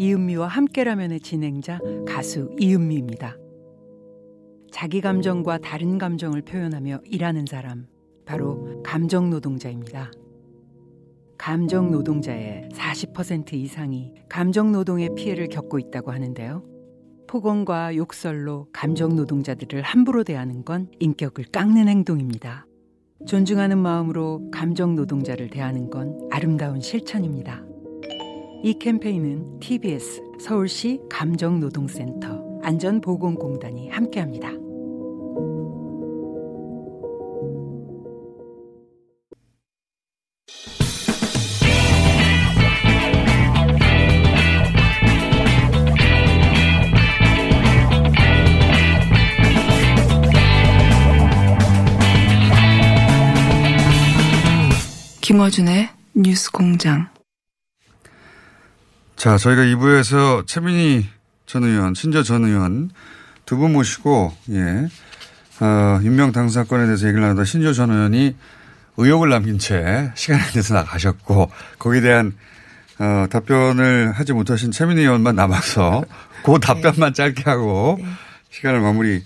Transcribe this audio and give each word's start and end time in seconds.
이은미와 0.00 0.46
함께라면의 0.46 1.20
진행자 1.20 1.78
가수 2.08 2.56
이은미입니다. 2.58 3.36
자기 4.72 5.02
감정과 5.02 5.58
다른 5.58 5.98
감정을 5.98 6.40
표현하며 6.40 7.00
일하는 7.04 7.44
사람, 7.44 7.86
바로 8.24 8.82
감정 8.82 9.28
노동자입니다. 9.28 10.10
감정 11.36 11.90
노동자의 11.90 12.70
40% 12.72 13.52
이상이 13.52 14.14
감정 14.30 14.72
노동의 14.72 15.10
피해를 15.16 15.48
겪고 15.48 15.78
있다고 15.78 16.12
하는데요. 16.12 16.64
폭언과 17.26 17.94
욕설로 17.96 18.68
감정 18.72 19.16
노동자들을 19.16 19.82
함부로 19.82 20.24
대하는 20.24 20.64
건 20.64 20.88
인격을 20.98 21.44
깎는 21.52 21.88
행동입니다. 21.88 22.66
존중하는 23.26 23.76
마음으로 23.76 24.48
감정 24.50 24.94
노동자를 24.94 25.50
대하는 25.50 25.90
건 25.90 26.26
아름다운 26.30 26.80
실천입니다. 26.80 27.69
이 28.62 28.74
캠페인은 28.78 29.58
TBS 29.60 30.22
서울시 30.38 31.00
감정노동센터 31.08 32.60
안전보건공단이 32.62 33.88
함께합니다. 33.88 34.50
김어준의 55.22 55.88
뉴스 56.14 56.50
공장. 56.50 57.19
자, 59.20 59.36
저희가 59.36 59.64
2부에서 59.64 60.46
최민희 60.46 61.06
전 61.44 61.64
의원, 61.64 61.92
신저 61.92 62.22
전 62.22 62.42
의원 62.46 62.88
두 63.44 63.58
분 63.58 63.74
모시고, 63.74 64.32
예, 64.48 64.88
어, 65.60 66.00
임명 66.02 66.32
당 66.32 66.48
사건에 66.48 66.86
대해서 66.86 67.06
얘기를 67.06 67.20
나누다 67.20 67.44
신저 67.44 67.74
전 67.74 67.90
의원이 67.90 68.34
의혹을 68.96 69.28
남긴 69.28 69.58
채 69.58 70.10
시간에 70.14 70.42
대해서 70.52 70.72
나가셨고, 70.72 71.50
거기에 71.78 72.00
대한 72.00 72.32
어, 72.98 73.26
답변을 73.28 74.12
하지 74.12 74.32
못하신 74.32 74.70
최민희 74.70 75.02
의원만 75.02 75.36
남아서 75.36 76.02
그 76.42 76.58
답변만 76.58 77.12
짧게 77.12 77.42
하고 77.44 77.98
네. 78.00 78.06
시간을 78.48 78.80
마무리 78.80 79.22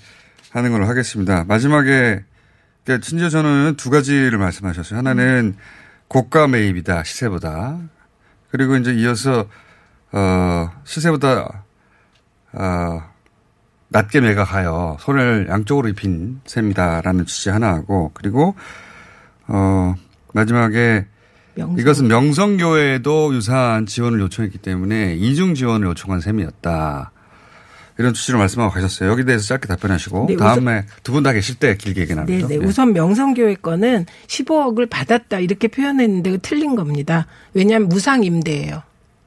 하는 0.50 0.72
걸로 0.72 0.88
하겠습니다. 0.88 1.44
마지막에 1.44 2.24
그러니까 2.84 3.06
신저 3.06 3.28
전 3.28 3.46
의원은 3.46 3.76
두 3.76 3.90
가지를 3.90 4.38
말씀하셨어요. 4.38 4.98
하나는 4.98 5.54
고가 6.08 6.48
매입이다, 6.48 7.04
시세보다. 7.04 7.78
그리고 8.50 8.74
이제 8.76 8.92
이어서 8.92 9.46
어, 10.16 10.70
시세보다, 10.84 11.64
어, 12.52 13.02
낮게 13.88 14.20
매각하여 14.20 14.96
손해를 15.00 15.48
양쪽으로 15.48 15.88
입힌 15.88 16.40
셈이다라는 16.46 17.26
취지 17.26 17.50
하나 17.50 17.74
하고, 17.74 18.12
그리고, 18.14 18.54
어, 19.48 19.94
마지막에 20.32 21.06
명성. 21.56 21.78
이것은 21.78 22.08
명성교회도 22.08 23.34
유사한 23.34 23.86
지원을 23.86 24.20
요청했기 24.20 24.58
때문에 24.58 25.14
이중 25.16 25.54
지원을 25.54 25.88
요청한 25.88 26.20
셈이었다. 26.20 27.10
이런 27.98 28.12
취지로 28.12 28.38
말씀하고 28.38 28.72
가셨어요. 28.72 29.08
여기 29.08 29.24
대해서 29.24 29.44
짧게 29.46 29.68
답변하시고 29.68 30.26
네, 30.28 30.36
다음에 30.36 30.84
두 31.04 31.12
분 31.12 31.22
다 31.22 31.32
계실 31.32 31.54
때 31.56 31.76
길게 31.76 32.00
얘기 32.02 32.14
나누죠. 32.16 32.48
네, 32.48 32.58
네. 32.58 32.64
우선 32.64 32.92
명성교회 32.92 33.56
거는 33.56 34.06
15억을 34.26 34.90
받았다 34.90 35.38
이렇게 35.38 35.68
표현했는데 35.68 36.38
틀린 36.38 36.74
겁니다. 36.74 37.28
왜냐하면 37.52 37.88
무상 37.88 38.24
임대예요. 38.24 38.82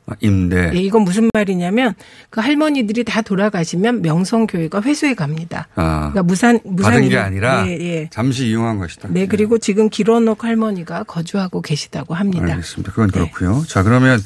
아, 0.07 0.13
임대. 0.21 0.71
예, 0.73 0.79
이건 0.79 1.03
무슨 1.03 1.29
말이냐면 1.33 1.93
그 2.29 2.39
할머니들이 2.39 3.03
다 3.03 3.21
돌아가시면 3.21 4.01
명성 4.01 4.47
교회가 4.47 4.81
회수해 4.81 5.13
갑니다. 5.13 5.67
아, 5.75 6.11
그러니까 6.11 6.23
무산 6.23 6.59
무산 6.63 6.93
받은 6.93 7.09
게 7.09 7.17
아니라 7.17 7.67
예, 7.67 7.71
예. 7.73 8.09
잠시 8.09 8.47
이용한 8.47 8.79
것이다. 8.79 9.09
네, 9.11 9.27
그리고 9.27 9.57
지금 9.57 9.89
길원옥 9.89 10.45
할머니가 10.45 11.03
거주하고 11.03 11.61
계시다고 11.61 12.15
합니다. 12.15 12.45
알겠습니다. 12.53 12.91
그건 12.91 13.09
네. 13.09 13.19
그렇고요. 13.19 13.65
자, 13.67 13.83
그러면 13.83 14.21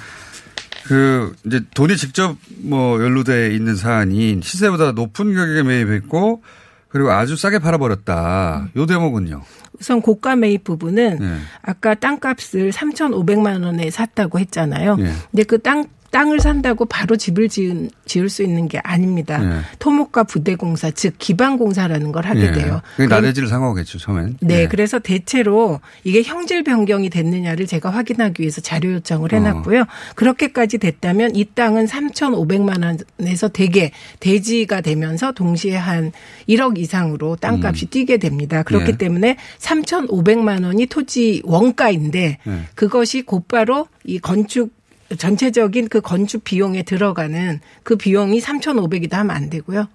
그 0.83 1.33
이제 1.45 1.61
돈이 1.73 1.97
직접 1.97 2.37
뭐 2.59 3.01
연루돼 3.01 3.55
있는 3.55 3.75
사안인 3.75 4.41
시세보다 4.43 4.91
높은 4.91 5.33
가격에 5.33 5.63
매입했고 5.63 6.43
그리고 6.91 7.11
아주 7.11 7.35
싸게 7.35 7.59
팔아버렸다. 7.59 8.69
요 8.75 8.85
대목은요. 8.85 9.41
우선 9.79 10.01
고가 10.01 10.35
매입 10.35 10.63
부분은 10.63 11.17
네. 11.19 11.37
아까 11.61 11.95
땅값을 11.95 12.71
3,500만 12.71 13.63
원에 13.63 13.89
샀다고 13.89 14.39
했잖아요. 14.39 14.97
네. 14.97 15.11
근데 15.31 15.43
그 15.43 15.57
땅 15.57 15.85
땅을 16.11 16.41
산다고 16.41 16.85
바로 16.85 17.15
집을 17.15 17.49
지은, 17.49 17.89
지을 18.05 18.29
수 18.29 18.43
있는 18.43 18.67
게 18.67 18.79
아닙니다. 18.79 19.37
네. 19.39 19.61
토목과 19.79 20.23
부대공사, 20.25 20.91
즉 20.91 21.15
기반공사라는 21.17 22.11
걸 22.11 22.25
하게 22.25 22.51
네. 22.51 22.51
돼요. 22.51 22.81
그게 22.97 23.07
나대지를 23.07 23.47
상호겠죠, 23.47 23.97
처음엔. 23.97 24.37
네, 24.41 24.55
네, 24.55 24.67
그래서 24.67 24.99
대체로 24.99 25.79
이게 26.03 26.21
형질 26.21 26.63
변경이 26.63 27.09
됐느냐를 27.09 27.65
제가 27.65 27.89
확인하기 27.89 28.41
위해서 28.41 28.59
자료 28.59 28.91
요청을 28.91 29.31
해놨고요. 29.31 29.81
어. 29.81 29.85
그렇게까지 30.15 30.77
됐다면 30.77 31.35
이 31.35 31.45
땅은 31.45 31.85
3,500만 31.85 33.03
원에서 33.19 33.47
대개 33.47 33.91
대지가 34.19 34.81
되면서 34.81 35.31
동시에 35.31 35.77
한 35.77 36.11
1억 36.49 36.77
이상으로 36.77 37.37
땅값이 37.37 37.85
음. 37.85 37.89
뛰게 37.89 38.17
됩니다. 38.17 38.63
그렇기 38.63 38.91
네. 38.91 38.97
때문에 38.97 39.37
3,500만 39.59 40.65
원이 40.65 40.87
토지 40.87 41.41
원가인데 41.45 42.37
네. 42.43 42.61
그것이 42.75 43.21
곧바로 43.21 43.87
이 44.03 44.19
건축 44.19 44.80
전체적인 45.15 45.89
그 45.89 46.01
건축 46.01 46.43
비용에 46.43 46.83
들어가는 46.83 47.59
그 47.83 47.95
비용이 47.95 48.39
3,500이다 48.39 49.13
하면 49.13 49.35
안 49.35 49.49
되고요. 49.49 49.87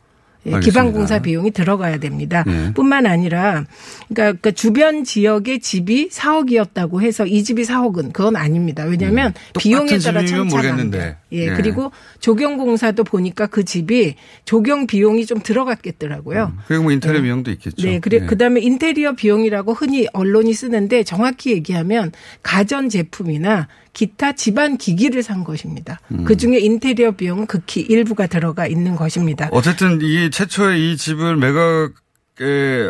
예, 0.47 0.61
기반공사 0.61 1.19
비용이 1.19 1.51
들어가야 1.51 1.99
됩니다. 1.99 2.45
네. 2.47 2.73
뿐만 2.73 3.07
아니라 3.07 3.65
그러니까 4.09 4.39
그 4.41 4.53
주변 4.53 5.05
지역의 5.05 5.61
집이 5.61 6.09
4억이었다고 6.11 7.03
해서 7.03 7.27
이 7.27 7.43
집이 7.43 7.65
4억은 7.65 8.13
그건 8.13 8.37
아닙니다. 8.37 8.85
왜냐하면 8.85 9.29
음. 9.29 9.53
비용에 9.59 9.99
따라 9.99 10.25
천차가 10.25 11.17
예, 11.33 11.51
네. 11.51 11.57
그리고 11.57 11.91
조경공사도 12.21 13.03
보니까 13.05 13.47
그 13.47 13.65
집이 13.65 14.15
조경 14.45 14.87
비용이 14.87 15.27
좀 15.27 15.41
들어갔겠더라고요. 15.41 16.53
음. 16.55 16.59
그리고 16.69 16.85
뭐 16.85 16.93
인테리어 16.93 17.21
네. 17.21 17.25
비용도 17.25 17.51
있겠죠. 17.53 17.87
네, 17.87 17.99
그래 17.99 18.21
네. 18.21 18.27
그다음에 18.27 18.61
인테리어 18.61 19.15
비용이라고 19.15 19.75
흔히 19.75 20.07
언론이 20.13 20.55
쓰는데 20.55 21.03
정확히 21.03 21.51
얘기하면 21.51 22.13
가전 22.43 22.89
제품이나 22.89 23.67
기타 23.97 24.33
집안 24.33 24.77
기기를 24.77 25.23
산 25.23 25.43
것입니다. 25.43 26.01
음. 26.13 26.25
그 26.25 26.37
중에 26.37 26.59
인테리어 26.59 27.13
비용은 27.13 27.47
극히 27.47 27.81
일부가 27.81 28.27
들어가 28.27 28.67
있는 28.67 28.95
것입니다. 28.95 29.49
어쨌든 29.53 30.01
이 30.03 30.31
최초에 30.31 30.79
이 30.79 30.99
집을 30.99 31.37
매각 31.37 31.93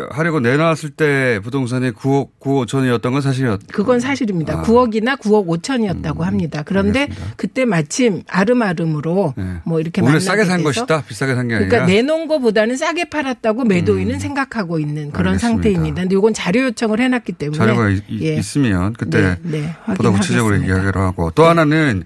하려고 0.09 0.41
내놨을 0.41 0.89
때 0.97 1.39
부동산이 1.41 1.91
9억 1.91 2.31
9억 2.41 2.65
5천이었던 2.67 3.11
건 3.11 3.21
사실이었. 3.21 3.61
그건 3.71 3.99
사실입니다. 4.01 4.59
아. 4.59 4.63
9억이나 4.63 5.17
9억 5.17 5.47
5천이었다고 5.47 6.19
음. 6.19 6.25
합니다. 6.25 6.63
그런데 6.65 7.01
알겠습니다. 7.01 7.33
그때 7.37 7.63
마침 7.65 8.23
아름아름으로 8.27 9.33
네. 9.37 9.43
뭐 9.65 9.79
이렇게 9.79 10.01
오히려 10.01 10.19
싸게 10.19 10.43
산 10.45 10.63
것이다. 10.63 11.03
비싸게 11.03 11.33
산 11.35 11.47
게 11.47 11.55
아니라. 11.55 11.69
그러니까 11.69 11.91
내놓은 11.93 12.27
것보다는 12.27 12.75
싸게 12.75 13.09
팔았다고 13.09 13.63
매도인은 13.63 14.15
음. 14.15 14.19
생각하고 14.19 14.79
있는 14.79 15.11
그런 15.11 15.35
알겠습니다. 15.35 15.47
상태입니다. 15.63 16.01
근데 16.01 16.15
이건 16.15 16.33
자료 16.33 16.61
요청을 16.63 16.99
해놨기 16.99 17.31
때문에 17.33 17.57
자료가 17.57 17.91
예. 18.21 18.35
있으면 18.35 18.93
그때 18.93 19.37
네, 19.43 19.61
네. 19.61 19.75
보다 19.95 20.11
구체적으로 20.11 20.57
이야기를 20.57 20.97
하고 20.97 21.31
또 21.31 21.43
네. 21.43 21.47
하나는 21.47 22.03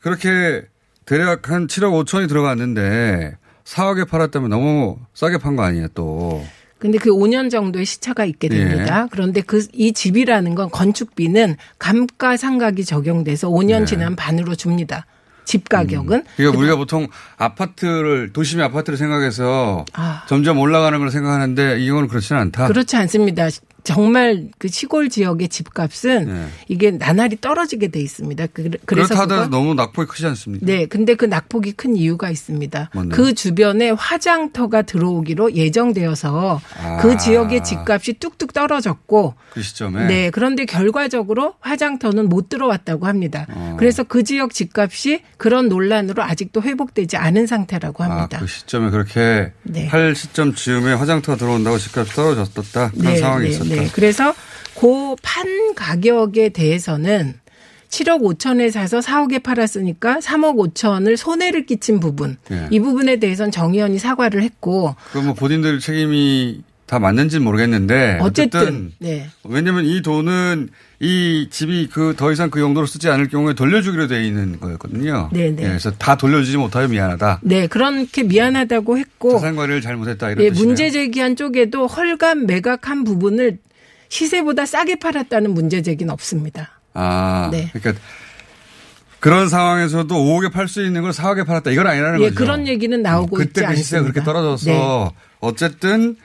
그렇게 0.00 0.62
대략 1.04 1.50
한 1.50 1.66
7억 1.66 2.04
5천이 2.04 2.28
들어갔는데 2.28 3.36
4억에 3.64 4.08
팔았다면 4.08 4.48
너무 4.48 4.96
싸게 5.12 5.36
판 5.38 5.54
거 5.56 5.62
아니에요 5.64 5.88
또. 5.94 6.42
근데 6.78 6.98
그 6.98 7.10
5년 7.10 7.50
정도의 7.50 7.84
시차가 7.84 8.24
있게 8.24 8.48
됩니다. 8.48 9.02
예. 9.04 9.08
그런데 9.10 9.40
그 9.40 9.58
이 9.74 9.92
집이라는 9.92 10.54
건 10.54 10.70
건축비는 10.70 11.56
감가상각이 11.78 12.84
적용돼서 12.84 13.48
5년 13.48 13.82
예. 13.82 13.84
지난 13.84 14.16
반으로 14.16 14.54
줍니다. 14.54 15.06
집 15.44 15.68
가격은. 15.68 16.18
음. 16.18 16.24
그러니까 16.36 16.58
우리가 16.58 16.76
보통 16.76 17.08
아파트를 17.36 18.32
도심의 18.32 18.66
아파트를 18.66 18.96
생각해서 18.98 19.84
아. 19.94 20.24
점점 20.28 20.58
올라가는 20.58 20.98
걸 20.98 21.10
생각하는데 21.10 21.80
이건 21.80 22.06
그렇지는 22.06 22.40
않다. 22.42 22.68
그렇지 22.68 22.96
않습니다. 22.96 23.48
정말 23.84 24.48
그 24.58 24.68
시골 24.68 25.08
지역의 25.08 25.48
집값은 25.48 26.26
네. 26.26 26.46
이게 26.68 26.90
나날이 26.90 27.40
떨어지게 27.40 27.88
돼 27.88 28.00
있습니다. 28.00 28.46
그, 28.52 28.70
그래서 28.84 29.14
그렇다 29.14 29.48
너무 29.48 29.74
낙폭이 29.74 30.08
크지 30.08 30.26
않습니까? 30.26 30.66
네, 30.66 30.86
근데 30.86 31.14
그 31.14 31.24
낙폭이 31.24 31.72
큰 31.72 31.96
이유가 31.96 32.28
있습니다. 32.30 32.90
뭔데요? 32.92 33.16
그 33.16 33.34
주변에 33.34 33.90
화장터가 33.90 34.82
들어오기로 34.82 35.54
예정되어서 35.54 36.60
아. 36.82 36.96
그 36.98 37.16
지역의 37.16 37.64
집값이 37.64 38.14
뚝뚝 38.14 38.52
떨어졌고 38.52 39.34
그 39.52 39.62
시점에 39.62 40.06
네, 40.06 40.30
그런데 40.30 40.64
결과적으로 40.64 41.54
화장터는 41.60 42.28
못 42.28 42.48
들어왔다고 42.48 43.06
합니다. 43.06 43.46
어. 43.50 43.76
그래서 43.78 44.02
그 44.02 44.22
지역 44.22 44.52
집값이 44.52 45.22
그런 45.36 45.68
논란으로 45.68 46.22
아직도 46.22 46.62
회복되지 46.62 47.16
않은 47.16 47.46
상태라고 47.46 48.04
합니다. 48.04 48.38
아, 48.38 48.40
그 48.40 48.46
시점에 48.46 48.90
그렇게 48.90 49.52
네. 49.62 49.86
할 49.86 50.14
시점 50.14 50.54
즈음에 50.54 50.92
화장터가 50.92 51.38
들어온다고 51.38 51.78
집값이 51.78 52.12
떨어졌다 52.12 52.90
그런 52.90 53.04
네, 53.04 53.16
상황이 53.16 53.44
네, 53.44 53.50
있었다. 53.50 53.77
네. 53.82 53.88
그래서 53.92 54.34
그 54.78 55.14
판 55.22 55.74
가격에 55.74 56.50
대해서는 56.50 57.34
7억 57.88 58.20
5천에 58.22 58.70
사서 58.70 59.00
4억에 59.00 59.42
팔았으니까 59.42 60.18
3억 60.18 60.74
5천을 60.74 61.16
손해를 61.16 61.64
끼친 61.66 62.00
부분 62.00 62.36
예. 62.50 62.68
이 62.70 62.78
부분에 62.80 63.16
대해서는 63.16 63.50
정 63.50 63.72
의원이 63.74 63.98
사과를 63.98 64.42
했고 64.42 64.94
그럼 65.10 65.26
뭐 65.26 65.34
본인들 65.34 65.80
책임이 65.80 66.62
다 66.86 66.98
맞는지는 66.98 67.42
모르겠는데 67.44 68.18
어쨌든, 68.20 68.60
어쨌든 68.60 68.92
네. 68.98 69.28
왜냐면 69.44 69.84
이 69.84 70.02
돈은 70.02 70.68
이 71.00 71.46
집이 71.50 71.88
그 71.88 72.14
더 72.16 72.32
이상 72.32 72.50
그 72.50 72.58
용도로 72.60 72.86
쓰지 72.86 73.08
않을 73.08 73.28
경우에 73.28 73.54
돌려주기로 73.54 74.08
돼 74.08 74.26
있는 74.26 74.58
거였거든요. 74.58 75.30
네, 75.32 75.50
네. 75.50 75.62
예, 75.62 75.68
그래서 75.68 75.92
다 75.92 76.16
돌려주지 76.16 76.56
못하여 76.56 76.88
미안하다. 76.88 77.40
네, 77.42 77.68
그렇게 77.68 78.24
미안하다고 78.24 78.98
했고 78.98 79.32
자산 79.32 79.54
관리를 79.54 79.80
잘못했다 79.80 80.30
이런 80.30 80.44
예, 80.44 80.48
뜻이네요. 80.50 80.66
문제 80.66 80.90
제기한 80.90 81.36
쪽에도 81.36 81.86
헐감 81.86 82.46
매각한 82.46 83.04
부분을 83.04 83.58
시세보다 84.08 84.66
싸게 84.66 84.96
팔았다는 84.96 85.52
문제 85.54 85.82
제기는 85.82 86.12
없습니다. 86.12 86.80
아, 86.94 87.48
네. 87.52 87.70
그러니까 87.72 88.02
그런 89.20 89.48
상황에서도 89.48 90.12
5억에 90.12 90.50
팔 90.52 90.66
수 90.66 90.84
있는 90.84 91.02
걸 91.02 91.12
4억에 91.12 91.46
팔았다 91.46 91.70
이건 91.70 91.86
아니라는 91.86 92.20
예, 92.22 92.24
거죠. 92.30 92.34
그런 92.34 92.66
얘기는 92.66 93.00
나오고 93.00 93.36
어, 93.36 93.40
있지 93.42 93.52
그때 93.52 93.66
그 93.66 93.76
시세가 93.76 94.00
않습니다. 94.00 94.12
그렇게 94.12 94.24
떨어져서 94.24 94.70
네. 94.70 95.10
어쨌든 95.40 96.16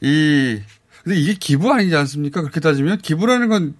이 0.00 0.60
근데 1.02 1.18
이게 1.18 1.34
기부 1.34 1.72
아니지 1.72 1.94
않습니까? 1.96 2.40
그렇게 2.42 2.60
따지면 2.60 2.98
기부라는 2.98 3.48
건 3.48 3.74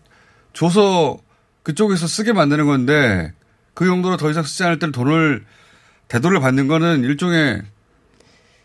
줘서 0.54 1.18
그쪽에서 1.62 2.06
쓰게 2.06 2.32
만드는 2.32 2.66
건데 2.66 3.32
그 3.74 3.86
용도로 3.86 4.16
더 4.16 4.30
이상 4.30 4.42
쓰지 4.44 4.64
않을 4.64 4.78
때는 4.78 4.92
돈을 4.92 5.44
대도를 6.08 6.40
받는 6.40 6.68
거는 6.68 7.02
일종의 7.04 7.62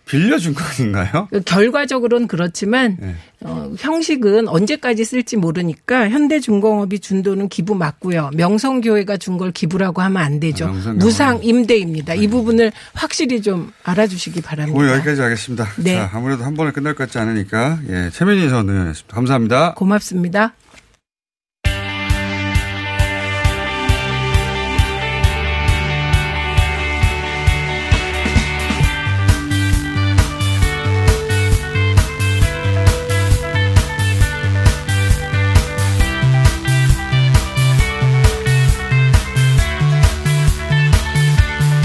빌려준 0.05 0.55
거 0.55 0.63
아닌가요? 0.63 1.27
그 1.29 1.39
결과적으로는 1.41 2.27
그렇지만 2.27 2.97
네. 2.99 3.15
어, 3.41 3.71
형식은 3.77 4.47
언제까지 4.47 5.05
쓸지 5.05 5.37
모르니까 5.37 6.09
현대중공업이 6.09 6.99
준 6.99 7.21
돈은 7.21 7.47
기부 7.47 7.75
맞고요. 7.75 8.31
명성교회가 8.33 9.17
준 9.17 9.37
걸 9.37 9.51
기부라고 9.51 10.01
하면 10.01 10.21
안 10.23 10.39
되죠. 10.39 10.65
아. 10.65 10.93
무상 10.93 11.39
임대입니다. 11.43 12.15
이 12.15 12.27
부분을 12.27 12.71
확실히 12.95 13.39
좀 13.43 13.71
알아주시기 13.83 14.41
바랍니다. 14.41 14.75
오늘 14.79 14.93
여기까지 14.95 15.21
하겠습니다. 15.21 15.67
네. 15.77 15.95
자, 15.97 16.09
아무래도 16.11 16.43
한 16.43 16.55
번에 16.55 16.71
끝날 16.71 16.95
것 16.95 17.03
같지 17.05 17.19
않으니까 17.19 17.77
예, 17.87 18.09
최민희 18.11 18.49
전 18.49 18.67
의원이었습니다. 18.67 19.15
감사합니다. 19.15 19.73
고맙습니다. 19.75 20.53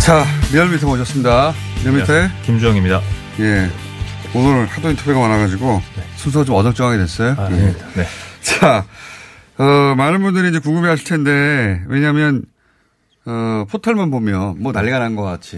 자, 0.04 0.24
리얼미터 0.52 0.86
모셨습니다. 0.86 1.52
리얼미터의 1.82 2.28
김주영입니다. 2.42 3.00
예. 3.40 3.68
오늘 4.34 4.66
하도 4.66 4.90
인터뷰가 4.90 5.20
많아가지고 5.20 5.80
순서가 6.16 6.44
좀 6.44 6.56
어정쩡하게 6.56 6.98
됐어요. 6.98 7.34
아, 7.38 7.48
예. 7.50 7.56
네. 7.56 7.74
네. 7.96 8.04
자, 8.42 8.84
어, 9.56 9.94
많은 9.96 10.20
분들이 10.22 10.50
이제 10.50 10.58
궁금해 10.58 10.88
하실 10.88 11.06
텐데, 11.06 11.82
왜냐면, 11.86 12.44
어, 13.24 13.64
포털만 13.70 14.10
보면 14.10 14.56
뭐 14.62 14.72
난리가 14.72 14.98
난 14.98 15.16
것 15.16 15.22
같이 15.22 15.56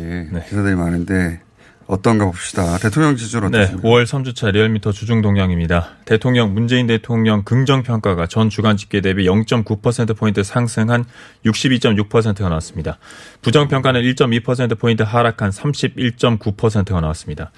기사들이 0.48 0.76
많은데, 0.76 1.40
어떤가 1.86 2.24
봅시다. 2.26 2.78
대통령 2.78 3.16
지지율 3.16 3.48
네, 3.50 3.60
어떻습니까? 3.60 3.88
5월 3.88 4.04
3주차 4.04 4.50
리얼미터 4.50 4.92
주중 4.92 5.22
동향입니다. 5.22 5.90
대통령 6.04 6.52
문재인 6.52 6.86
대통령 6.86 7.44
긍정 7.44 7.82
평가가 7.82 8.26
전 8.26 8.50
주간 8.50 8.76
집계 8.76 9.00
대비 9.00 9.26
0.9% 9.26 10.16
포인트 10.16 10.42
상승한 10.42 11.04
62.6%가 11.44 12.48
나왔습니다. 12.48 12.98
부정 13.40 13.68
평가는 13.68 14.00
1.2% 14.02 14.78
포인트 14.78 15.02
하락한 15.02 15.50
31.9%가 15.50 17.00
나왔습니다. 17.00 17.52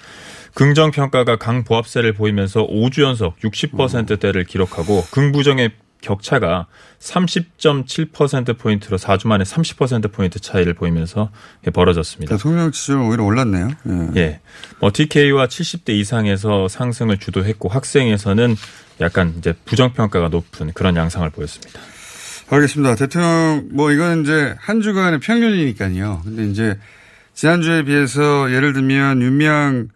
긍정 0.53 0.91
평가가 0.91 1.37
강보합세를 1.37 2.13
보이면서 2.13 2.67
5주 2.67 3.03
연속 3.03 3.37
60%대를 3.39 4.43
기록하고 4.43 5.03
긍부정의 5.11 5.71
격차가 6.01 6.67
30.7%포인트로 6.99 8.97
4주 8.97 9.27
만에 9.27 9.43
30%포인트 9.43 10.39
차이를 10.39 10.73
보이면서 10.73 11.29
벌어졌습니다. 11.73 12.35
대통령 12.35 12.71
지지율은 12.71 13.05
오히려 13.05 13.23
올랐네요. 13.23 13.69
예. 14.15 14.21
예. 14.21 14.39
뭐 14.79 14.91
TK와 14.93 15.47
70대 15.47 15.89
이상에서 15.89 16.67
상승을 16.67 17.17
주도했고 17.17 17.69
학생에서는 17.69 18.55
약간 19.01 19.33
이제 19.37 19.53
부정평가가 19.65 20.29
높은 20.29 20.71
그런 20.73 20.95
양상을 20.95 21.29
보였습니다. 21.29 21.79
알겠습니다. 22.49 22.95
대통령, 22.95 23.69
뭐 23.71 23.91
이건 23.91 24.23
이제 24.23 24.55
한 24.59 24.81
주간의 24.81 25.19
평균이니까요. 25.19 26.21
근데 26.23 26.45
이제 26.47 26.77
지난주에 27.33 27.83
비해서 27.83 28.51
예를 28.51 28.73
들면 28.73 29.21
윤미향 29.21 29.89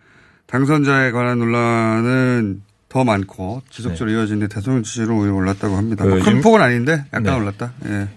당선자에 0.45 1.11
관한 1.11 1.39
논란은 1.39 2.61
더 2.93 3.03
많고 3.03 3.63
지속적으로 3.71 4.11
이어지는데 4.15 4.53
대통령 4.53 4.83
지지율은 4.83 5.15
오히려 5.15 5.33
올랐다고 5.33 5.75
합니다. 5.75 6.03
그 6.05 6.09
뭐큰 6.11 6.33
윤- 6.35 6.41
폭은 6.41 6.61
아닌데 6.61 7.03
약간 7.07 7.23
네. 7.23 7.31
올랐다. 7.35 7.73
예. 7.87 8.07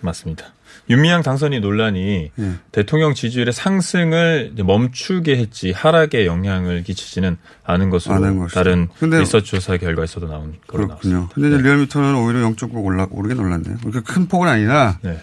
맞습니다. 0.00 0.46
윤미향 0.88 1.22
당선이 1.22 1.60
논란이 1.60 2.30
예. 2.38 2.52
대통령 2.72 3.12
지지율의 3.12 3.52
상승을 3.52 4.52
멈추게 4.56 5.36
했지 5.36 5.72
하락에 5.72 6.24
영향을 6.24 6.82
끼치지는 6.84 7.36
않은 7.64 7.90
것으로 7.90 8.14
않은. 8.14 8.46
다른 8.46 8.88
리서치 9.02 9.50
조사 9.50 9.76
결과에서도 9.76 10.26
나온 10.26 10.54
걸로 10.66 10.86
그렇군요. 10.86 11.14
나왔습니다. 11.18 11.34
근데 11.34 11.48
이제 11.48 11.58
리얼미터는 11.62 12.14
오히려 12.14 12.40
0.9 12.48 12.82
올라, 12.82 13.06
오르게 13.10 13.34
놀랐네요. 13.34 13.76
그렇게 13.82 14.00
큰 14.00 14.26
폭은 14.26 14.48
아니라 14.48 14.98
네. 15.02 15.20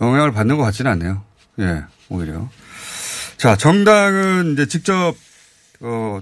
영향을 0.00 0.32
받는 0.32 0.56
것 0.56 0.62
같지는 0.62 0.92
않네요. 0.92 1.22
예, 1.60 1.82
오히려. 2.08 2.48
자, 3.36 3.54
정당은 3.56 4.54
이제 4.54 4.64
직접, 4.66 5.14
어, 5.80 6.20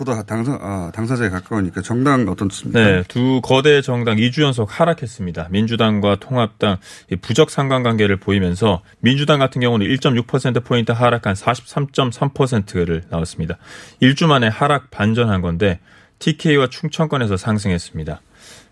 보다 0.00 0.22
당선, 0.22 0.58
아, 0.62 0.90
당사자에 0.94 1.28
가까우니까 1.28 1.82
정당 1.82 2.26
어떻습니까? 2.26 2.80
네, 2.80 3.02
두 3.06 3.42
거대 3.42 3.82
정당 3.82 4.16
2주 4.16 4.42
연속 4.42 4.80
하락했습니다. 4.80 5.48
민주당과 5.50 6.16
통합당 6.16 6.78
이 7.10 7.16
부적 7.16 7.50
상관관계를 7.50 8.16
보이면서 8.16 8.80
민주당 9.00 9.38
같은 9.38 9.60
경우는 9.60 9.86
1.6%포인트 9.86 10.92
하락한 10.92 11.34
43.3%를 11.34 13.02
나왔습니다. 13.10 13.58
1주 14.00 14.26
만에 14.26 14.48
하락 14.48 14.90
반전한 14.90 15.42
건데 15.42 15.80
TK와 16.18 16.68
충청권에서 16.68 17.36
상승했습니다. 17.36 18.22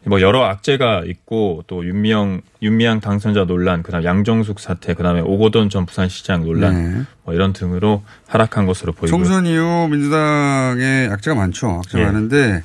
뭐 0.04 0.20
여러 0.20 0.44
악재가 0.44 1.02
있고 1.06 1.64
또 1.66 1.84
윤미영 1.84 2.40
윤미향 2.62 3.00
당선자 3.00 3.44
논란, 3.44 3.82
그다음 3.82 4.04
양정숙 4.04 4.60
사태, 4.60 4.94
그다음에 4.94 5.20
오거돈 5.20 5.70
전 5.70 5.86
부산시장 5.86 6.44
논란 6.44 6.74
네. 6.74 7.02
뭐 7.24 7.34
이런 7.34 7.52
등으로 7.52 8.02
하락한 8.26 8.66
것으로 8.66 8.92
보이고요. 8.92 9.10
총선 9.10 9.46
이후 9.46 9.88
민주당의 9.88 11.08
악재가 11.08 11.36
많죠. 11.36 11.68
악재가 11.68 12.00
예. 12.00 12.06
많은데, 12.06 12.62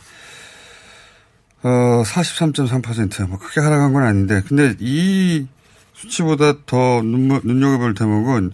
어, 1.63 2.03
43.3%. 2.05 3.27
뭐 3.27 3.39
크게 3.39 3.61
하락한 3.61 3.93
건 3.93 4.03
아닌데, 4.03 4.41
근데 4.47 4.75
이 4.79 5.47
수치보다 5.93 6.53
더 6.65 7.01
눈, 7.01 7.27
눈여겨볼 7.43 7.93
대목은 7.93 8.51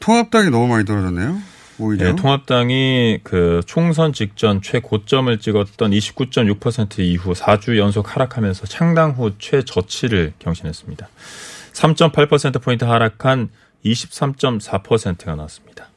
통합당이 0.00 0.50
너무 0.50 0.68
많이 0.68 0.84
떨어졌네요. 0.84 1.38
오히려. 1.78 2.06
네, 2.06 2.16
통합당이 2.16 3.20
그 3.22 3.60
총선 3.66 4.12
직전 4.12 4.62
최고점을 4.62 5.36
찍었던 5.38 5.90
29.6% 5.90 7.00
이후 7.00 7.32
4주 7.32 7.76
연속 7.78 8.14
하락하면서 8.14 8.66
창당 8.66 9.12
후 9.12 9.32
최저치를 9.38 10.32
경신했습니다. 10.38 11.08
3.8%포인트 11.72 12.84
하락한 12.84 13.50
23.4%가 13.84 15.34
나왔습니다. 15.34 15.88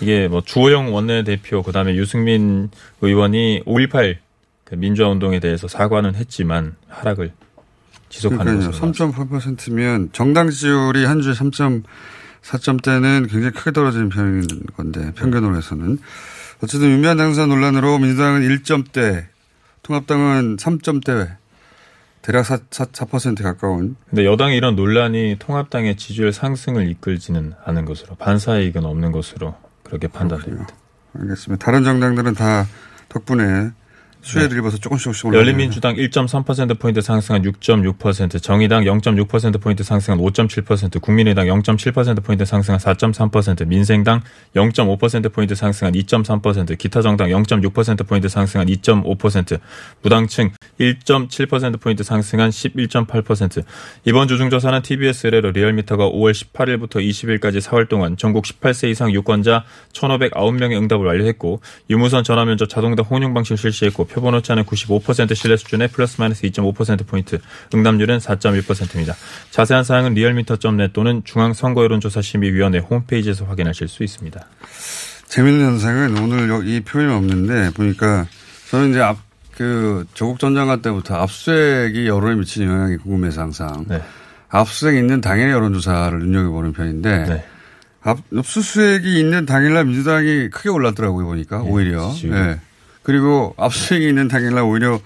이게 0.00 0.26
뭐 0.26 0.40
주호영 0.40 0.92
원내대표 0.92 1.62
그다음에 1.62 1.94
유승민 1.94 2.70
의원이 3.00 3.62
5.18 3.64 4.16
그 4.64 4.74
민주화 4.74 5.08
운동에 5.08 5.38
대해서 5.38 5.68
사과는 5.68 6.16
했지만 6.16 6.74
하락을 6.88 7.32
지속하는 8.08 8.58
나왔습니다. 8.58 9.06
3.8%면 9.06 10.10
정당 10.12 10.50
지지율이 10.50 11.04
한 11.04 11.20
주에 11.20 11.34
3.4점대는 12.42 13.30
굉장히 13.30 13.52
크게 13.52 13.70
떨어지는 13.72 14.08
편인 14.08 14.46
건데 14.76 15.12
평균으로 15.14 15.56
해서는 15.56 15.98
어쨌든 16.62 16.90
윤미한 16.90 17.16
당사 17.16 17.46
논란으로 17.46 17.98
민주당은 17.98 18.42
1점대, 18.42 19.26
통합당은 19.82 20.56
3점대, 20.56 21.36
대략 22.22 22.44
4, 22.44 22.58
4, 22.70 22.84
4% 22.86 23.42
가까운 23.42 23.96
근데 24.08 24.24
여당의 24.24 24.56
이런 24.56 24.76
논란이 24.76 25.36
통합당의 25.40 25.96
지지율 25.96 26.32
상승을 26.32 26.88
이끌지는 26.88 27.54
않은 27.64 27.84
것으로 27.84 28.14
반사이익은 28.14 28.84
없는 28.84 29.10
것으로 29.10 29.56
그렇게 29.82 30.06
판단됩니다. 30.06 30.68
알겠습니다. 31.18 31.64
다른 31.64 31.82
정당들은 31.82 32.34
다 32.34 32.66
덕분에 33.08 33.72
수혜를 34.22 34.58
입어서 34.58 34.78
조금씩 34.78 35.04
조금씩 35.04 35.26
올라. 35.26 35.38
열린민주당 35.38 35.96
1.3%포인트 35.96 37.00
상승한 37.00 37.42
6.6%, 37.42 38.40
정의당 38.42 38.84
0.6%포인트 38.84 39.82
상승한 39.82 40.20
5.7%, 40.20 41.00
국민의당 41.00 41.46
0.7%포인트 41.46 42.44
상승한 42.44 42.78
4.3%, 42.78 43.66
민생당 43.66 44.22
0.5%포인트 44.54 45.54
상승한 45.54 45.94
2.3%, 45.94 46.78
기타 46.78 47.02
정당 47.02 47.28
0.6%포인트 47.30 48.28
상승한 48.28 48.68
2.5%, 48.68 49.60
무당층 50.02 50.50
1.7%포인트 50.78 52.04
상승한 52.04 52.50
11.8%. 52.50 53.64
이번 54.04 54.28
주중조사는 54.28 54.82
TBS 54.82 55.26
의뢰로 55.26 55.50
리얼미터가 55.50 56.08
5월 56.08 56.32
18일부터 56.32 56.96
20일까지 56.96 57.60
4월 57.60 57.88
동안 57.88 58.16
전국 58.16 58.44
18세 58.44 58.90
이상 58.90 59.12
유권자 59.12 59.64
1,509명의 59.92 60.76
응답을 60.76 61.06
완료했고 61.06 61.60
유무선 61.90 62.24
전화면접 62.24 62.68
자동답 62.68 63.10
혼용 63.10 63.34
방식을 63.34 63.58
실시했고 63.58 64.06
표본 64.12 64.34
오차는 64.34 64.64
95% 64.64 65.34
신뢰 65.34 65.56
수준의 65.56 65.88
플러스 65.88 66.20
마이너스 66.20 66.42
2.5%포인트, 66.42 67.40
응답률은 67.74 68.18
4.1%입니다. 68.18 69.14
자세한 69.50 69.84
사항은 69.84 70.14
리얼미터.net 70.14 70.92
또는 70.92 71.22
중앙선거여론조사심의위원회 71.24 72.78
홈페이지에서 72.78 73.46
확인하실 73.46 73.88
수 73.88 74.04
있습니다. 74.04 74.44
재밌는 75.26 75.64
현상은 75.64 76.18
오늘 76.18 76.68
이 76.68 76.80
표현이 76.80 77.10
없는데 77.10 77.70
보니까 77.70 78.26
저는 78.70 78.90
이제 78.90 79.00
앞, 79.00 79.16
그 79.56 80.04
조국 80.12 80.38
전 80.38 80.54
장관 80.54 80.82
때부터 80.82 81.16
압수수색이 81.16 82.06
여론에 82.06 82.36
미치는 82.36 82.68
영향이 82.68 82.96
궁금해서 82.98 83.40
항상. 83.40 83.86
네. 83.88 84.02
압수수색이 84.50 84.98
있는 84.98 85.22
당일의 85.22 85.52
여론조사를 85.52 86.18
눈여겨보는 86.18 86.74
편인데 86.74 87.24
네. 87.24 87.44
압수수색이 88.02 89.18
있는 89.18 89.46
당일날 89.46 89.86
민주당이 89.86 90.50
크게 90.50 90.68
올랐더라고요 90.68 91.24
보니까 91.24 91.62
네, 91.62 91.70
오히려. 91.70 92.12
네. 92.24 92.60
그리고 93.02 93.54
압수수색이 93.56 94.08
있는 94.08 94.28
당일날 94.28 94.62
오히려 94.64 95.00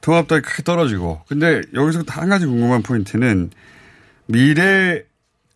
통합당이 0.00 0.42
크게 0.42 0.62
떨어지고. 0.62 1.22
근데 1.28 1.62
여기서 1.74 2.04
한 2.08 2.28
가지 2.28 2.46
궁금한 2.46 2.82
포인트는 2.82 3.50
미래 4.26 5.02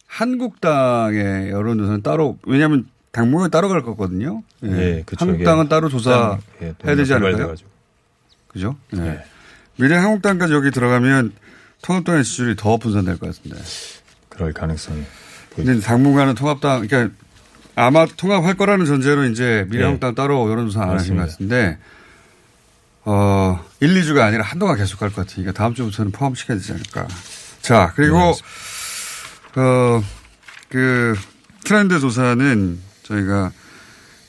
한국당의 0.07 1.51
여론조사는 1.51 2.03
따로 2.03 2.39
왜냐하면 2.45 2.87
당무가 3.13 3.49
따로 3.49 3.69
갈 3.69 3.83
거거든요. 3.83 4.43
예. 4.65 4.69
네, 4.69 5.03
그쵸. 5.07 5.25
한국당은 5.25 5.69
따로 5.69 5.89
조사해야 5.89 6.39
예, 6.63 6.75
되지 6.79 7.15
않을까요? 7.15 7.55
그죠? 8.49 8.77
예. 8.95 8.97
네. 8.97 9.25
미래 9.77 9.97
한국당까지 9.97 10.53
여기 10.53 10.71
들어가면 10.71 11.33
통합당의 11.83 12.25
지지율이 12.25 12.57
더 12.57 12.77
분산될 12.77 13.19
것 13.19 13.27
같습니다. 13.27 13.63
그럴 14.29 14.53
가능성이. 14.53 15.03
근데 15.55 15.79
당분간은 15.81 16.35
통합당, 16.35 16.87
그러니까 16.87 17.15
아마 17.77 18.07
통합할 18.07 18.55
거라는 18.55 18.87
전제로 18.87 19.25
이제 19.25 19.67
미래한국당 19.69 20.11
네. 20.11 20.15
따로 20.15 20.51
여론조사 20.51 20.83
안 20.83 20.91
하신 20.91 21.17
것 21.17 21.29
같은데, 21.29 21.79
어, 23.05 23.61
1, 23.81 23.95
2주가 23.95 24.21
아니라 24.21 24.45
한동안 24.45 24.77
계속 24.77 25.01
갈것 25.01 25.27
같으니까 25.27 25.53
다음 25.53 25.75
주부터는 25.75 26.13
포함시켜야 26.13 26.57
되지 26.57 26.73
않을까. 26.73 27.09
자, 27.61 27.93
그리고, 27.97 28.19
네, 29.55 29.61
어, 29.61 30.03
그, 30.69 31.15
트렌드 31.65 31.99
조사는 31.99 32.79
저희가 33.03 33.53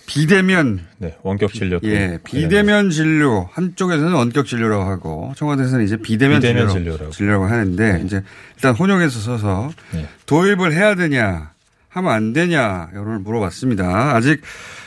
비대면 0.07 0.85
네, 0.97 1.17
원격 1.23 1.53
진료 1.53 1.79
예, 1.83 2.19
비대면 2.23 2.91
진료 2.91 3.49
한쪽에서는 3.53 4.13
원격 4.13 4.45
진료라고 4.45 4.83
하고 4.83 5.33
청와대에서는 5.35 5.83
이제 5.83 5.97
비대면, 5.97 6.41
비대면 6.41 6.69
진료, 6.69 7.09
진료라고 7.09 7.45
하는데 7.45 7.93
네. 7.93 8.03
이제 8.05 8.23
일단 8.55 8.75
혼용해서 8.75 9.19
써서 9.19 9.71
네. 9.91 10.07
도입을 10.27 10.73
해야 10.73 10.95
되냐 10.95 11.54
하면 11.95 12.11
안 12.11 12.33
되냐 12.33 12.89
여론을 12.93 13.19
물어봤습니다. 13.19 14.15
아직 14.15 14.41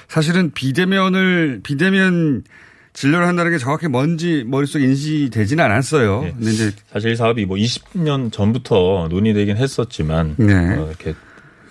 사실은 0.09 0.51
비대면을 0.53 1.61
비대면 1.63 2.45
진료를 2.93 3.27
한다는 3.27 3.53
게 3.53 3.59
정확히 3.59 3.89
뭔지 3.89 4.45
머릿속에 4.47 4.85
인식되지는 4.85 5.65
않았어요. 5.65 6.23
네. 6.23 6.35
근데 6.37 6.51
이제 6.51 6.73
사실 6.93 7.17
사업이 7.17 7.47
뭐 7.47 7.57
20년 7.57 8.31
전부터 8.33 9.09
논의되긴 9.11 9.57
했었지만 9.57 10.35
네. 10.37 10.55
어, 10.55 10.87
이렇게 10.89 11.15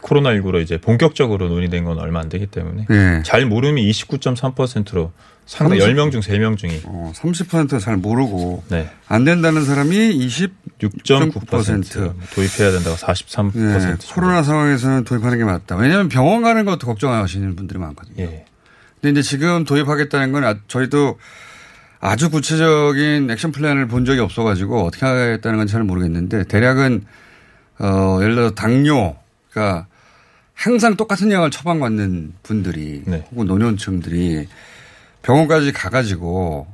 코로나19로 0.02 0.62
이제 0.62 0.78
본격적으로 0.78 1.50
논의된 1.50 1.84
건 1.84 2.00
얼마 2.00 2.20
안 2.20 2.30
되기 2.30 2.48
때문에 2.48 2.86
네. 2.90 3.22
잘 3.24 3.46
모름이 3.46 3.90
29.3%로 3.92 5.12
상당 5.48 5.80
30, 5.80 5.96
10명 5.96 6.12
중 6.12 6.20
3명 6.22 6.58
중이 6.58 6.82
어, 6.86 7.12
30%잘 7.16 7.96
모르고 7.98 8.64
네. 8.70 8.90
안 9.08 9.24
된다는 9.24 9.64
사람이 9.64 9.96
26.9% 10.28 12.14
도입해야 12.34 12.72
된다고 12.72 12.96
43% 12.98 13.54
네. 13.56 13.96
코로나 14.14 14.44
상황에서는 14.44 15.04
도입하는 15.06 15.38
게 15.38 15.44
맞다. 15.46 15.76
왜냐하면 15.78 16.10
병원 16.10 16.42
가는 16.42 16.66
것도 16.66 16.86
걱정하시는 16.86 17.56
분들이 17.56 17.80
많거든요. 17.80 18.24
예. 18.26 18.46
근데 19.02 19.12
이제 19.20 19.22
지금 19.28 19.64
도입하겠다는 19.64 20.32
건 20.34 20.44
아, 20.44 20.56
저희도 20.68 21.18
아주 22.00 22.30
구체적인 22.30 23.30
액션 23.32 23.52
플랜을 23.52 23.88
본 23.88 24.06
적이 24.06 24.20
없어가지고 24.22 24.86
어떻게 24.86 25.06
하겠다는 25.06 25.58
건 25.60 25.68
잘 25.68 25.84
모르겠는데 25.84 26.44
대략은 26.46 27.06
어 27.80 28.20
예를 28.22 28.36
들어 28.36 28.52
당뇨 28.52 29.16
그러니까 29.50 29.88
항상 30.54 30.96
똑같은 30.96 31.32
약을 31.32 31.52
처방받는 31.52 32.34
분들이 32.44 33.04
네. 33.06 33.26
혹은 33.32 33.46
노년층들이 33.48 34.48
병원까지 35.28 35.74
가가지고 35.74 36.68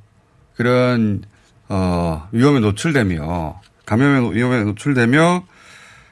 그런 0.55 1.23
어 1.69 2.27
위험에 2.31 2.59
노출되며 2.59 3.59
감염에 3.87 4.35
위험에 4.35 4.63
노출되며 4.63 5.43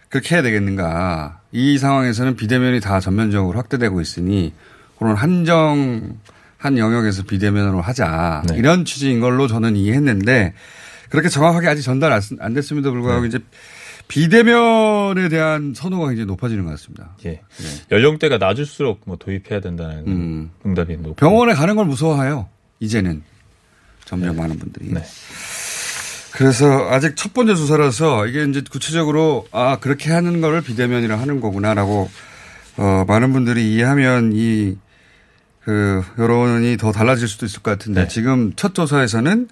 그렇게 0.10 0.36
해야 0.36 0.42
되겠는가 0.42 1.40
이 1.52 1.78
상황에서는 1.78 2.36
비대면이 2.36 2.80
다 2.80 3.00
전면적으로 3.00 3.60
확대되고 3.60 4.02
있으니 4.02 4.54
그런 4.98 5.16
한정 5.16 6.18
한 6.58 6.78
영역에서 6.80 7.24
비대면으로 7.24 7.80
하자 7.80 8.44
네. 8.48 8.58
이런 8.58 8.86
취지인 8.86 9.20
걸로 9.20 9.48
저는 9.48 9.76
이해했는데 9.76 10.56
그렇게 11.10 11.30
정확하게 11.30 11.68
아직 11.68 11.84
전달 11.84 12.20
안 12.40 12.54
됐음에도 12.56 12.92
불구하고 12.92 13.22
네. 13.22 13.28
이제 13.28 13.40
비대면에 14.12 15.30
대한 15.30 15.74
선호가 15.74 16.08
굉장히 16.08 16.26
높아지는 16.28 16.66
것 16.66 16.72
같습니다. 16.72 17.16
예. 17.26 17.30
네. 17.30 17.42
연령대가 17.92 18.38
낮을수록 18.38 19.02
뭐 19.06 19.16
도입해야 19.16 19.62
된다는 19.62 20.04
음. 20.08 20.52
응답이 20.66 20.98
높고. 20.98 21.14
병원에 21.16 21.54
가는 21.54 21.78
걸 21.78 21.86
무서워해요. 21.86 22.50
이제는 22.82 23.24
점점 24.04 24.36
네. 24.36 24.42
많은 24.42 24.60
분들이. 24.60 24.92
네. 24.94 25.02
그래서 26.34 26.90
아직 26.90 27.16
첫 27.16 27.34
번째 27.34 27.56
조사라서 27.56 28.28
이게 28.28 28.44
이제 28.44 28.62
구체적으로 28.70 29.48
아 29.52 29.80
그렇게 29.80 30.12
하는 30.12 30.42
거를 30.42 30.62
비대면이라 30.62 31.18
하는 31.18 31.40
거구나라고 31.40 32.10
어 32.78 33.06
많은 33.08 33.32
분들이 33.34 33.74
이해하면 33.74 34.32
이 34.36 34.78
그 35.64 36.04
여론이 36.18 36.78
더 36.78 36.92
달라질 36.92 37.28
수도 37.28 37.46
있을 37.46 37.62
것 37.62 37.70
같은데 37.70 38.02
네. 38.02 38.08
지금 38.08 38.52
첫 38.56 38.74
조사에서는 38.74 39.48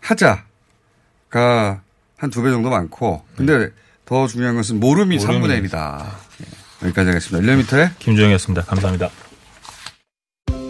하자가 0.00 1.82
한 2.16 2.30
두 2.30 2.42
배 2.42 2.50
정도 2.50 2.70
많고 2.70 3.22
근데 3.36 3.58
네. 3.58 3.68
더 4.12 4.26
중요한 4.26 4.56
것은 4.56 4.78
모름이, 4.78 5.16
모름이. 5.16 5.40
3분의 5.40 5.70
1이다. 5.70 6.04
네. 6.38 6.46
여기까지 6.82 7.08
하겠습니다. 7.08 7.38
1년미터에 7.46 7.98
김주영이었습니다. 7.98 8.66
감사합니다. 8.66 9.08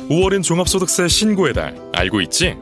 5월은 0.09 0.45
종합소득세 0.45 1.09
신고의 1.09 1.53
달. 1.55 1.77
알고 1.93 2.21
있지? 2.21 2.57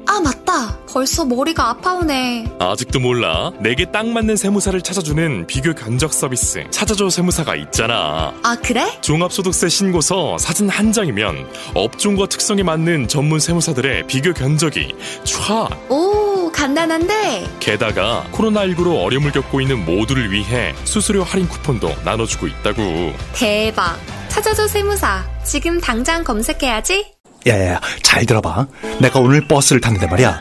아. 0.61 0.77
벌써 0.93 1.25
머리가 1.25 1.71
아파오네. 1.71 2.57
아직도 2.59 3.01
몰라? 3.01 3.51
내게 3.61 3.85
딱 3.91 4.07
맞는 4.07 4.37
세무사를 4.37 4.81
찾아주는 4.83 5.47
비교 5.47 5.73
견적 5.73 6.13
서비스. 6.13 6.65
찾아줘 6.71 7.09
세무사가 7.11 7.55
있잖아. 7.57 8.33
아, 8.43 8.57
그래? 8.63 8.99
종합소득세 9.01 9.69
신고서 9.69 10.37
사진 10.39 10.69
한 10.69 10.93
장이면 10.93 11.47
업종과 11.75 12.27
특성에 12.27 12.63
맞는 12.63 13.09
전문 13.09 13.39
세무사들의 13.41 14.07
비교 14.07 14.33
견적이 14.35 14.95
촤. 15.25 15.69
오. 15.91 16.21
간단한데 16.53 17.47
게다가 17.61 18.27
코로나19로 18.33 19.03
어려움을 19.05 19.31
겪고 19.31 19.61
있는 19.61 19.85
모두를 19.85 20.33
위해 20.33 20.75
수수료 20.85 21.23
할인 21.23 21.49
쿠폰도 21.49 21.95
나눠주고 22.05 22.49
있다고 22.49 23.13
대박 23.33 23.97
찾아줘 24.29 24.67
세무사 24.67 25.25
지금 25.45 25.81
당장 25.81 26.25
검색해야지 26.25 27.07
야야야 27.47 27.81
잘 28.03 28.27
들어봐 28.27 28.67
내가 29.01 29.21
오늘 29.21 29.47
버스를 29.47 29.81
탔는데 29.81 30.09
말이야 30.09 30.41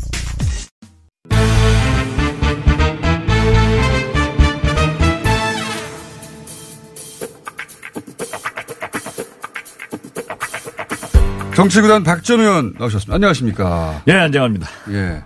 정치구단 11.61 12.03
박전 12.03 12.39
의원 12.39 12.73
나오셨습니다. 12.79 13.13
안녕하십니까. 13.15 14.01
예, 14.07 14.13
안녕합니다. 14.13 14.67
예. 14.89 15.23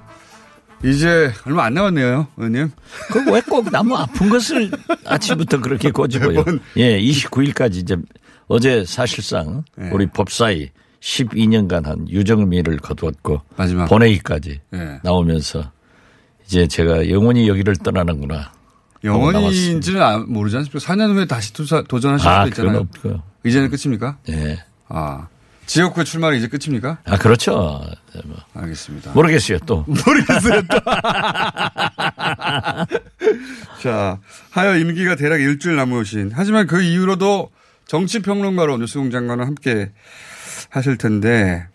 이제 0.84 1.32
얼마 1.46 1.64
안 1.66 1.74
남았네요, 1.74 2.28
의원님. 2.36 2.72
그왜꼭 3.12 3.72
나무 3.72 3.96
아픈 3.96 4.30
것을 4.30 4.70
아침부터 5.06 5.62
그렇게 5.62 5.92
꼬집어요. 5.92 6.44
예, 6.78 7.00
29일까지 7.00 7.76
이제 7.76 7.96
어제 8.48 8.84
사실상 8.86 9.64
예. 9.82 9.90
우리 9.92 10.08
법사위 10.08 10.70
12년간 11.00 11.86
한 11.86 12.10
유정미를 12.10 12.78
거두었고 12.80 13.42
마지막. 13.56 13.86
본회의까지 13.88 14.60
예. 14.74 15.00
나오면서 15.04 15.72
이제 16.46 16.68
제가 16.68 17.10
영원히 17.10 17.48
여기를 17.48 17.78
떠나는구나. 17.78 18.52
영원인지는 19.06 20.02
아- 20.02 20.18
모르지 20.18 20.58
않습니까? 20.58 20.80
4년 20.80 21.14
후에 21.16 21.26
다시 21.26 21.54
도전하실 21.54 22.28
아, 22.28 22.44
수도 22.46 22.50
있잖아요. 22.50 22.72
그건 22.74 22.88
없고요. 22.94 23.24
이제는 23.46 23.70
끝입니까? 23.70 24.18
예. 24.30 24.58
아. 24.90 25.28
지역구 25.66 26.04
출마는 26.04 26.38
이제 26.38 26.48
끝입니까? 26.48 27.00
아, 27.06 27.18
그렇죠. 27.18 27.82
뭐. 28.26 28.38
알겠습니다. 28.54 29.12
모르겠어요, 29.14 29.60
또. 29.66 29.84
모르겠어요, 29.88 30.62
또. 30.70 30.78
자, 33.82 34.20
하여 34.52 34.78
임기가 34.78 35.16
대략 35.16 35.42
일주일 35.42 35.76
남으신. 35.76 36.32
하지만 36.34 36.68
그 36.68 36.82
이후로도 36.82 37.52
정치평론가로 37.88 38.78
뉴스공 38.78 39.12
장관은 39.12 39.46
함께 39.46 39.92
하실 40.70 40.98
텐데, 40.98 41.68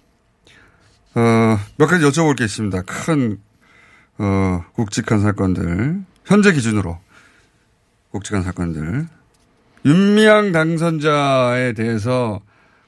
어, 1.14 1.58
몇 1.76 1.86
가지 1.86 2.04
여쭤볼 2.04 2.36
게 2.36 2.44
있습니다. 2.44 2.82
큰, 2.82 3.38
어, 4.18 4.64
굵직한 4.74 5.20
사건들. 5.20 6.00
현재 6.24 6.52
기준으로 6.52 6.98
굵직한 8.10 8.42
사건들. 8.42 9.06
윤미향 9.84 10.52
당선자에 10.52 11.72
대해서 11.72 12.40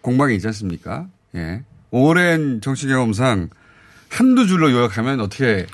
공방이 0.02 0.34
있지 0.36 0.46
않습니까? 0.48 1.06
예. 1.34 1.62
오랜 1.90 2.60
정치 2.60 2.86
경험상 2.86 3.48
한두 4.08 4.46
줄로 4.46 4.70
요약하면 4.70 5.20
어떻게 5.20 5.66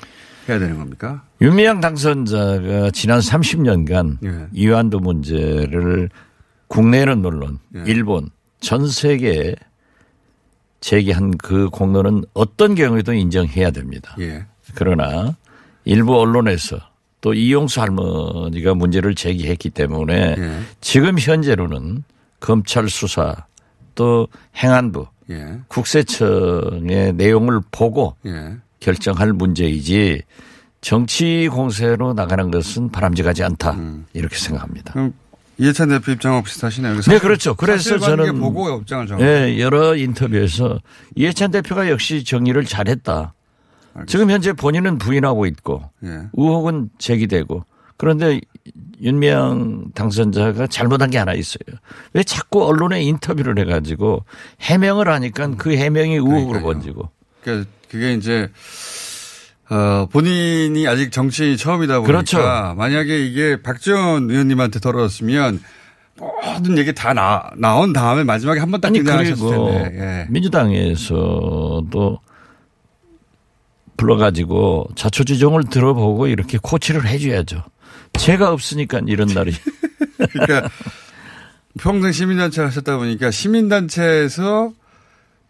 해야 0.47 0.59
되는 0.59 0.77
겁니까? 0.77 1.23
윤미향 1.41 1.81
당선자가 1.81 2.91
지난 2.91 3.19
30년간 3.19 4.17
예. 4.23 4.47
이완도 4.53 4.99
문제를 4.99 6.09
국내는 6.67 7.19
물론 7.19 7.59
예. 7.75 7.83
일본 7.85 8.29
전 8.61 8.87
세계에 8.87 9.55
제기한 10.81 11.37
그 11.37 11.69
공로는 11.69 12.23
어떤 12.33 12.75
경우에도 12.75 13.13
인정해야 13.13 13.71
됩니다. 13.71 14.15
예. 14.19 14.45
그러나 14.75 15.35
일부 15.83 16.17
언론에서 16.19 16.77
또 17.21 17.33
이용수 17.33 17.81
할머니가 17.81 18.75
문제를 18.75 19.15
제기했기 19.15 19.71
때문에 19.71 20.35
예. 20.37 20.59
지금 20.79 21.19
현재로는 21.19 22.03
검찰 22.39 22.89
수사 22.89 23.35
또 23.99 24.29
행안부 24.55 25.07
예. 25.29 25.59
국세청의 25.67 27.15
내용을 27.15 27.59
보고 27.69 28.15
예. 28.25 28.55
결정할 28.79 29.33
문제이지 29.33 30.21
정치 30.79 31.49
공세로 31.51 32.13
나가는 32.13 32.49
것은 32.49 32.91
바람직하지 32.91 33.43
않다 33.43 33.71
음. 33.71 34.05
이렇게 34.13 34.37
생각합니다. 34.37 34.93
이해찬 35.57 35.89
대표 35.89 36.13
입장하고 36.13 36.45
비슷하시네요. 36.45 37.01
네, 37.01 37.19
그렇죠. 37.19 37.55
그래서 37.55 37.99
저는 37.99 38.39
보고 38.39 38.69
입장을 38.79 39.05
정하 39.07 39.21
예, 39.21 39.59
여러 39.59 39.97
인터뷰에서 39.97 40.79
이해찬 41.15 41.51
대표가 41.51 41.89
역시 41.89 42.23
정리를 42.23 42.63
잘했다. 42.63 43.33
지금 44.07 44.31
현재 44.31 44.53
본인은 44.53 44.97
부인하고 44.97 45.45
있고 45.45 45.83
예. 46.05 46.21
의혹은 46.31 46.89
제기되고 46.99 47.65
그런데 47.99 48.39
윤미향 49.01 49.91
당선자가 49.93 50.67
잘못한 50.67 51.09
게 51.09 51.17
하나 51.17 51.33
있어요. 51.33 51.77
왜 52.13 52.23
자꾸 52.23 52.65
언론에 52.65 53.01
인터뷰를 53.03 53.59
해가지고 53.59 54.23
해명을 54.61 55.09
하니까 55.09 55.51
그 55.57 55.75
해명이 55.75 56.15
의혹으로 56.15 56.61
번지고. 56.61 57.09
그러니까 57.43 57.69
그게 57.91 58.13
이제 58.13 58.49
어, 59.69 60.07
본인이 60.11 60.87
아직 60.87 61.11
정치 61.11 61.57
처음이다 61.57 61.99
보니까 61.99 62.07
그렇죠. 62.07 62.37
만약에 62.77 63.19
이게 63.25 63.61
박지원 63.61 64.31
의원님한테 64.31 64.79
떨어졌으면 64.79 65.61
모든 66.17 66.77
얘기 66.77 66.93
다 66.93 67.13
나, 67.13 67.49
나온 67.57 67.91
다음에 67.91 68.23
마지막에 68.23 68.59
한 68.61 68.71
번 68.71 68.79
딱 68.79 68.93
등장하셨을 68.93 69.49
텐데. 69.49 69.91
예. 69.99 70.25
민주당에서도 70.29 72.19
불러가지고 73.97 74.87
자초지종을 74.95 75.65
들어보고 75.65 76.27
이렇게 76.27 76.57
코치를 76.61 77.05
해줘야죠. 77.05 77.63
제가 78.17 78.51
없으니까 78.51 79.01
이런 79.07 79.27
날이. 79.29 79.53
그러니까 80.31 80.69
평생 81.79 82.11
시민단체 82.11 82.61
하셨다 82.61 82.97
보니까 82.97 83.31
시민단체에서 83.31 84.73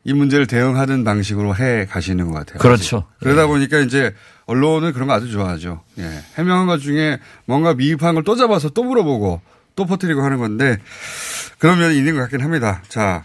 이 0.05 0.13
문제를 0.13 0.47
대응하는 0.47 1.03
방식으로 1.03 1.55
해 1.57 1.85
가시는 1.85 2.27
것 2.27 2.33
같아요. 2.33 2.59
그렇죠. 2.59 3.05
그러다 3.19 3.47
보니까 3.47 3.79
이제 3.79 4.13
언론은 4.45 4.93
그런 4.93 5.07
거 5.07 5.13
아주 5.13 5.29
좋아하죠. 5.31 5.83
예. 5.99 6.03
해명한 6.37 6.67
것 6.67 6.79
중에 6.79 7.19
뭔가 7.45 7.73
미흡한 7.73 8.15
걸 8.15 8.23
또 8.23 8.35
잡아서 8.35 8.69
또 8.69 8.83
물어보고 8.83 9.41
또 9.75 9.85
퍼뜨리고 9.85 10.21
하는 10.23 10.37
건데 10.37 10.77
그런 11.57 11.79
면이 11.79 11.97
있는 11.97 12.15
것 12.15 12.21
같긴 12.21 12.41
합니다. 12.41 12.81
자, 12.87 13.23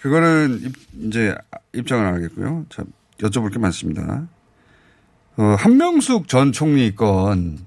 그거는 0.00 0.60
입- 0.64 1.06
이제 1.08 1.34
입장을 1.72 2.04
안 2.04 2.14
하겠고요. 2.14 2.66
자, 2.68 2.82
여쭤볼 3.20 3.52
게 3.52 3.58
많습니다. 3.58 4.26
어, 5.36 5.56
한명숙 5.58 6.28
전 6.28 6.52
총리 6.52 6.94
건 6.94 7.58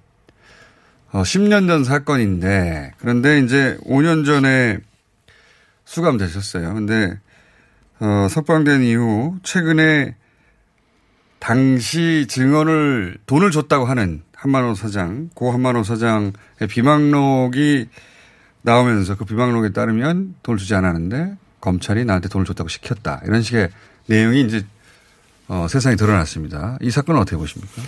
어, 1.15 1.21
10년 1.21 1.65
전 1.69 1.85
사건인데 1.85 2.91
그런데 2.97 3.39
이제 3.39 3.77
5년 3.85 4.25
전에 4.25 4.79
수감되셨어요. 5.85 6.73
근데 6.73 7.17
어, 8.01 8.27
석방된 8.29 8.83
이후 8.83 9.37
최근에 9.41 10.13
당시 11.39 12.25
증언을 12.27 13.17
돈을 13.27 13.51
줬다고 13.51 13.85
하는 13.85 14.23
한만호 14.35 14.75
사장, 14.75 15.29
고 15.33 15.53
한만호 15.53 15.83
사장의 15.83 16.33
비망록이 16.67 17.87
나오면서 18.63 19.15
그 19.15 19.23
비망록에 19.23 19.69
따르면 19.69 20.35
돈을 20.43 20.57
주지 20.57 20.75
않았는데 20.75 21.37
검찰이 21.61 22.03
나한테 22.03 22.27
돈을 22.27 22.45
줬다고 22.45 22.67
시켰다. 22.67 23.21
이런 23.23 23.41
식의 23.41 23.69
내용이 24.07 24.41
이제 24.41 24.65
어, 25.47 25.67
세상에 25.69 25.95
드러났습니다. 25.95 26.77
이 26.81 26.91
사건은 26.91 27.21
어떻게 27.21 27.37
보십니까? 27.37 27.81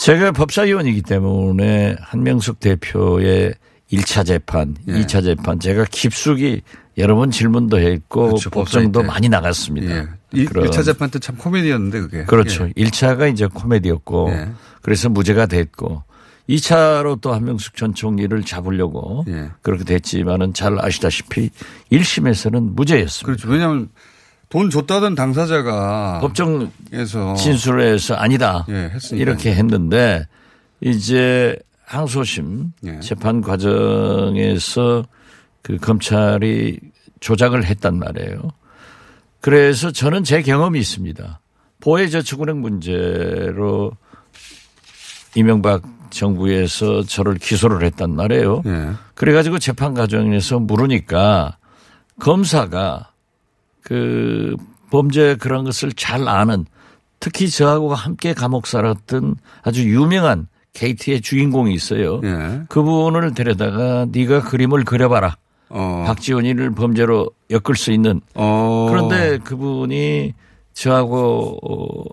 제가 0.00 0.32
법사위원이기 0.32 1.02
때문에 1.02 1.94
한명숙 2.00 2.58
대표의 2.60 3.52
1차 3.92 4.24
재판, 4.24 4.74
예. 4.88 4.92
2차 4.94 5.22
재판 5.22 5.60
제가 5.60 5.84
깊숙이 5.90 6.62
여러 6.96 7.16
번 7.16 7.30
질문도 7.30 7.78
했고 7.78 8.28
그렇죠, 8.28 8.48
법정도. 8.48 9.02
많이 9.02 9.28
나갔습니다. 9.28 9.94
예. 9.94 10.06
이, 10.32 10.44
그런- 10.46 10.66
1차 10.70 10.82
재판 10.84 11.10
때 11.10 11.18
참 11.18 11.36
코미디였는데 11.36 12.00
그게. 12.00 12.24
그렇죠. 12.24 12.68
예. 12.68 12.72
1차가 12.84 13.30
이제 13.30 13.46
코미디였고 13.46 14.30
예. 14.32 14.48
그래서 14.80 15.10
무죄가 15.10 15.44
됐고 15.46 16.02
2차로 16.48 17.20
또 17.20 17.34
한명숙 17.34 17.76
전 17.76 17.92
총리를 17.94 18.42
잡으려고 18.44 19.24
예. 19.28 19.50
그렇게 19.60 19.84
됐지만은 19.84 20.54
잘 20.54 20.78
아시다시피 20.82 21.50
1심에서는 21.92 22.74
무죄였습니다. 22.74 23.26
그렇죠. 23.26 23.48
왜냐하면 23.50 23.88
돈 24.50 24.68
줬다던 24.68 25.14
당사자가 25.14 26.18
법정에서 26.20 27.34
진술을 27.36 27.94
해서 27.94 28.14
아니다 28.14 28.66
예. 28.68 28.90
이렇게 29.12 29.54
했는데 29.54 30.26
이제 30.80 31.56
항소심 31.86 32.72
예. 32.84 33.00
재판 33.00 33.42
과정에서 33.42 35.04
그 35.62 35.76
검찰이 35.76 36.80
조작을 37.20 37.64
했단 37.64 37.98
말이에요. 37.98 38.50
그래서 39.40 39.92
저는 39.92 40.24
제 40.24 40.42
경험이 40.42 40.80
있습니다. 40.80 41.40
보혜저축은행 41.80 42.60
문제로 42.60 43.92
이명박 45.36 45.82
정부에서 46.10 47.04
저를 47.04 47.34
기소를 47.36 47.84
했단 47.86 48.16
말이에요. 48.16 48.62
예. 48.66 48.90
그래가지고 49.14 49.60
재판 49.60 49.94
과정에서 49.94 50.58
물으니까 50.58 51.56
검사가 52.18 53.10
그 53.82 54.56
범죄 54.90 55.36
그런 55.36 55.64
것을 55.64 55.92
잘 55.92 56.28
아는 56.28 56.66
특히 57.20 57.48
저하고 57.48 57.94
함께 57.94 58.32
감옥 58.32 58.66
살았던 58.66 59.36
아주 59.62 59.88
유명한 59.88 60.48
KT의 60.72 61.20
주인공이 61.20 61.74
있어요. 61.74 62.20
예. 62.24 62.62
그분을 62.68 63.34
데려다가 63.34 64.06
네가 64.10 64.42
그림을 64.42 64.84
그려봐라. 64.84 65.36
어. 65.68 66.04
박지원이를 66.06 66.72
범죄로 66.72 67.30
엮을 67.50 67.76
수 67.76 67.92
있는. 67.92 68.20
어. 68.34 68.88
그런데 68.90 69.38
그분이 69.38 70.34
저하고 70.72 71.58
어, 71.62 72.04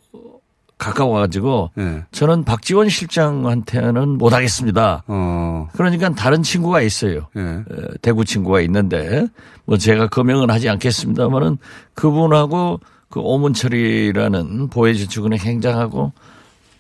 가까워가지고 0.78 1.72
예. 1.80 2.04
저는 2.12 2.44
박지원 2.44 2.90
실장한테는 2.90 4.18
못하겠습니다. 4.18 5.04
어. 5.08 5.68
그러니까 5.74 6.10
다른 6.10 6.44
친구가 6.44 6.82
있어요. 6.82 7.28
예. 7.36 7.42
어, 7.42 7.64
대구 8.02 8.26
친구가 8.26 8.62
있는데 8.62 9.28
뭐 9.66 9.78
제가 9.78 10.08
거명은 10.08 10.50
하지 10.50 10.70
않겠습니다만은 10.70 11.58
그분하고 11.96 12.80
그 13.10 13.20
오문철이라는 13.20 14.70
보혜저축은행 14.70 15.40
행장하고 15.40 16.14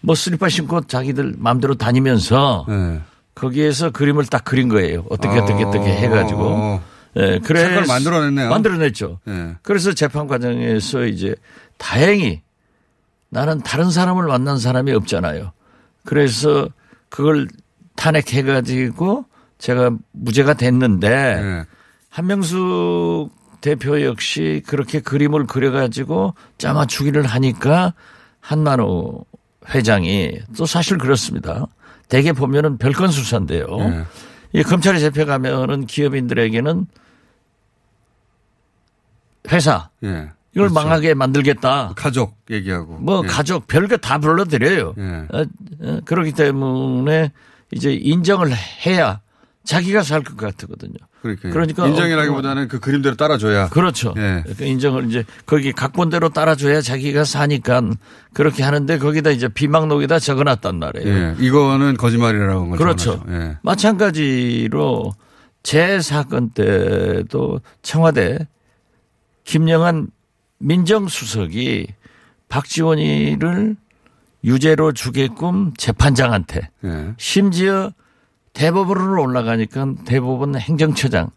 뭐 0.01 0.15
슬리퍼 0.15 0.47
신고 0.47 0.81
자기들 0.81 1.35
마음대로 1.37 1.75
다니면서 1.75 2.65
예. 2.69 3.01
거기에서 3.33 3.89
그림을 3.91 4.25
딱 4.25 4.43
그린 4.43 4.67
거예요. 4.67 5.05
어떻게 5.09 5.39
어떻게 5.39 5.63
어떻게 5.63 5.89
어. 5.89 5.93
해가지고. 5.93 6.79
예, 7.17 7.39
그래 7.43 7.61
색깔 7.61 7.85
만들어냈네요. 7.87 8.49
만들어냈죠. 8.49 9.19
예. 9.27 9.55
그래서 9.63 9.93
재판 9.93 10.27
과정에서 10.27 11.05
이제 11.05 11.35
다행히 11.77 12.41
나는 13.29 13.61
다른 13.61 13.91
사람을 13.91 14.25
만난 14.27 14.57
사람이 14.57 14.91
없잖아요. 14.93 15.51
그래서 16.05 16.69
그걸 17.09 17.47
탄핵해가지고 17.95 19.25
제가 19.57 19.91
무죄가 20.11 20.53
됐는데 20.53 21.07
예. 21.09 21.65
한명숙 22.09 23.31
대표 23.61 24.01
역시 24.03 24.63
그렇게 24.67 24.99
그림을 24.99 25.45
그려가지고 25.45 26.35
짜맞추기를 26.57 27.25
하니까 27.25 27.93
한만호 28.39 29.25
회장이 29.69 30.39
또 30.57 30.65
사실 30.65 30.97
그렇습니다. 30.97 31.65
대개 32.07 32.31
보면은 32.31 32.77
별건 32.77 33.11
수사인데요. 33.11 33.65
예. 33.79 34.05
이 34.53 34.63
검찰에 34.63 34.99
잡혀가면은 34.99 35.85
기업인들에게는 35.85 36.87
회사 39.51 39.89
예. 40.03 40.31
이걸 40.57 40.69
그렇죠. 40.69 40.73
망하게 40.73 41.13
만들겠다. 41.13 41.93
가족 41.95 42.35
얘기하고. 42.49 42.97
뭐 42.99 43.21
예. 43.23 43.27
가족 43.27 43.67
별거 43.67 43.97
다 43.97 44.17
불러드려요. 44.17 44.95
예. 44.97 45.03
어, 45.31 45.45
어, 45.81 45.99
그렇기 46.03 46.31
때문에 46.31 47.31
이제 47.71 47.93
인정을 47.93 48.51
해야 48.85 49.21
자기가 49.65 50.01
살 50.01 50.23
것 50.23 50.35
같거든요. 50.37 50.93
그러니까, 51.21 51.49
그러니까 51.49 51.87
인정이라기보다는 51.87 52.67
그 52.69 52.79
그림대로 52.79 53.15
따라줘야. 53.17 53.67
그렇죠. 53.69 54.13
예. 54.17 54.43
그 54.57 54.63
인정을 54.63 55.09
이제 55.09 55.25
거기 55.45 55.73
각본대로 55.73 56.29
따라줘야 56.29 56.81
자기가 56.81 57.23
사니까 57.25 57.81
그렇게 58.33 58.63
하는데 58.63 58.97
거기다 58.97 59.29
이제 59.31 59.47
비망록에다 59.49 60.19
적어놨단 60.19 60.79
말이에요. 60.79 61.07
예. 61.07 61.35
이거는 61.39 61.97
거짓말이라고 61.97 62.69
걸 62.69 62.77
그렇죠. 62.77 63.23
예. 63.29 63.57
마찬가지로 63.61 65.13
제 65.63 65.99
사건 66.01 66.49
때도 66.51 67.59
청와대 67.81 68.39
김영한 69.43 70.07
민정수석이 70.59 71.87
박지원이를 72.49 73.75
유죄로 74.43 74.91
주게끔 74.93 75.73
재판장한테 75.77 76.69
예. 76.85 77.13
심지어 77.17 77.91
대법원으로 78.53 79.21
올라가니까 79.21 79.87
대법원 80.05 80.55
행정처장에게 80.55 81.31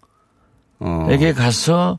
어. 0.80 1.35
가서 1.37 1.98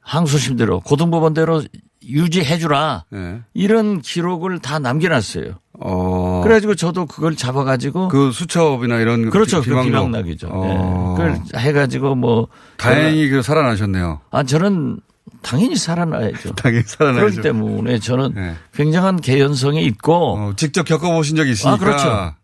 항소심대로 0.00 0.80
고등법원대로 0.80 1.62
유지해주라 2.04 3.04
예. 3.14 3.40
이런 3.54 4.00
기록을 4.00 4.58
다 4.60 4.78
남겨놨어요. 4.78 5.54
어. 5.80 6.40
그래가지고 6.44 6.74
저도 6.76 7.06
그걸 7.06 7.34
잡아가지고 7.34 8.08
그 8.08 8.30
수첩이나 8.30 8.98
이런 9.00 9.30
그렇죠. 9.30 9.60
비- 9.60 9.70
그 9.70 9.82
비망록. 9.82 10.06
비망락이죠. 10.06 10.48
어. 10.50 10.66
예. 10.68 11.16
그걸 11.16 11.60
해가지고 11.60 12.14
뭐 12.14 12.48
다행히 12.76 13.28
그 13.28 13.42
살아나셨네요. 13.42 14.20
아 14.30 14.42
저는 14.44 15.00
당연히 15.42 15.76
살아나야죠. 15.76 16.54
당연히 16.56 16.84
살아나야죠. 16.86 17.20
그렇기 17.20 17.42
때문에 17.42 17.98
저는 17.98 18.34
예. 18.36 18.56
굉장한 18.74 19.20
개연성이 19.20 19.84
있고 19.86 20.36
어, 20.36 20.52
직접 20.56 20.84
겪어보신 20.84 21.36
적이 21.36 21.52
있으니까. 21.52 21.74
아 21.74 21.78
그렇죠. 21.78 22.34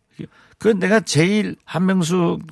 그 0.58 0.68
내가 0.68 1.00
제일 1.00 1.56
한명숙 1.64 2.42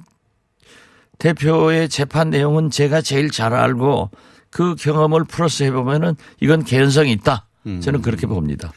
대표의 1.18 1.88
재판 1.88 2.30
내용은 2.30 2.70
제가 2.70 3.02
제일 3.02 3.30
잘 3.30 3.52
알고 3.52 4.10
그 4.50 4.74
경험을 4.74 5.24
플러스 5.24 5.62
해보면은 5.62 6.16
이건 6.40 6.64
개연성이 6.64 7.12
있다. 7.12 7.46
음. 7.66 7.80
저는 7.80 8.02
그렇게 8.02 8.26
봅니다. 8.26 8.72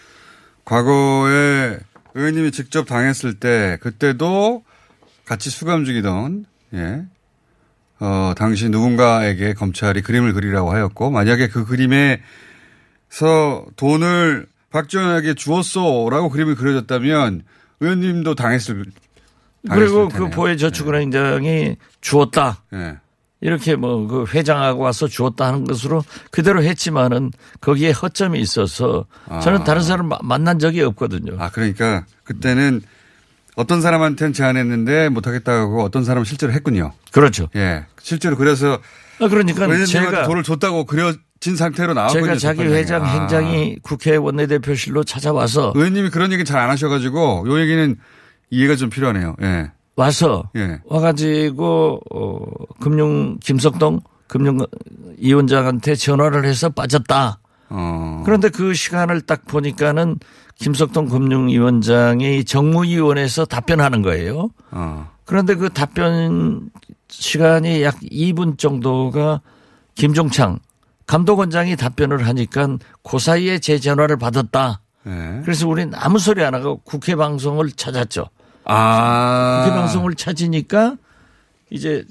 과거에 0.65 1.79
의원님이 2.13 2.51
직접 2.51 2.85
당했을 2.85 3.39
때 3.39 3.77
그때도 3.81 4.63
같이 5.25 5.49
수감 5.49 5.85
중이던 5.85 6.45
예. 6.75 7.03
어, 8.05 8.33
당시 8.35 8.67
누군가에게 8.69 9.53
검찰이 9.53 10.01
그림을 10.01 10.33
그리라고 10.33 10.73
하였고 10.73 11.09
만약에 11.09 11.47
그 11.47 11.63
그림에서 11.65 12.19
돈을 13.77 14.45
박지원에게 14.71 15.35
주었소라고 15.35 16.29
그림이 16.29 16.55
그려졌다면 16.55 17.43
의원님도 17.79 18.35
당했을 18.35 18.83
그리고 19.69 20.07
그 20.09 20.13
테네요. 20.15 20.29
보혜 20.31 20.57
저축은행장이 20.57 21.77
주었다. 22.01 22.61
예. 22.73 22.97
이렇게 23.39 23.75
뭐 23.77 24.07
그 24.07 24.25
회장하고 24.33 24.81
와서 24.83 25.07
주었다 25.07 25.47
하는 25.47 25.63
것으로 25.65 26.03
그대로 26.31 26.61
했지만은 26.63 27.31
거기에 27.61 27.91
허점이 27.91 28.39
있어서 28.39 29.05
저는 29.41 29.61
아. 29.61 29.63
다른 29.63 29.81
사람 29.81 30.07
마- 30.09 30.19
만난 30.21 30.59
적이 30.59 30.81
없거든요. 30.83 31.35
아 31.39 31.49
그러니까 31.51 32.05
그때는 32.25 32.81
어떤 33.55 33.81
사람한테는 33.81 34.33
제안했는데 34.33 35.09
못하겠다고 35.09 35.83
어떤 35.83 36.03
사람은 36.03 36.25
실제로 36.25 36.53
했군요. 36.53 36.91
그렇죠. 37.11 37.47
예. 37.55 37.85
실제로 38.01 38.35
그래서 38.37 38.79
아, 39.19 39.27
그러니까 39.27 39.67
제가 39.85 40.23
돈을 40.23 40.43
줬다고 40.43 40.85
그려진 40.85 41.55
상태로 41.55 41.93
나왔거든요. 41.93 42.35
제가 42.35 42.55
자기. 42.55 42.63
회장 42.63 43.03
아. 43.03 43.05
행장이 43.05 43.77
국회 43.83 44.15
원내대표실로 44.15 45.03
찾아와서 45.03 45.71
의원님이 45.75 46.09
그런 46.09 46.31
얘기 46.33 46.43
잘 46.45 46.59
안 46.59 46.69
하셔가지고 46.71 47.45
요 47.47 47.59
얘기는 47.59 47.95
이해가 48.49 48.75
좀 48.75 48.89
필요하네요. 48.89 49.35
예. 49.43 49.71
와서 49.95 50.49
예. 50.55 50.79
와가지고 50.85 51.99
어, 52.11 52.39
금융 52.79 53.37
김석동 53.39 54.01
금융위원장한테 54.27 55.95
전화를 55.95 56.45
해서 56.45 56.69
빠졌다. 56.69 57.39
어. 57.75 58.21
그런데 58.23 58.49
그 58.49 58.73
시간을 58.73 59.21
딱 59.21 59.45
보니까는 59.45 60.19
김석동 60.55 61.07
금융위원장이 61.07 62.45
정무위원회에서 62.45 63.45
답변하는 63.45 64.03
거예요. 64.03 64.49
어. 64.69 65.11
그런데 65.25 65.55
그 65.55 65.69
답변 65.69 66.69
시간이 67.09 67.81
약 67.81 67.99
2분 67.99 68.59
정도가 68.59 69.41
김종창 69.95 70.59
감독원장이 71.07 71.75
답변을 71.75 72.27
하니까 72.27 72.77
그 73.03 73.19
사이에 73.19 73.59
제 73.59 73.79
전화를 73.79 74.17
받았다. 74.17 74.81
예. 75.07 75.41
그래서 75.43 75.67
우리는 75.67 75.91
아무 75.95 76.19
소리 76.19 76.43
안 76.43 76.53
하고 76.53 76.77
국회 76.83 77.15
방송을 77.15 77.71
찾았죠. 77.71 78.29
아. 78.65 79.63
국회 79.63 79.75
방송을 79.75 80.15
찾으니까 80.15 80.95
이제 81.69 82.05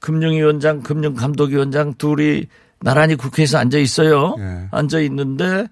금융위원장, 0.00 0.82
금융감독위원장 0.82 1.94
둘이 1.94 2.46
나란히 2.82 3.14
국회에서 3.14 3.58
앉아 3.58 3.78
있어요. 3.78 4.34
예. 4.38 4.68
앉아 4.70 5.00
있는데 5.00 5.66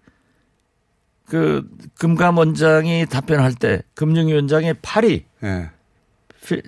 그 1.26 1.66
금감원장이 1.98 3.06
답변할 3.06 3.54
때 3.54 3.82
금융위원장의 3.94 4.74
팔이 4.82 5.24
예. 5.44 5.70
피- 6.44 6.62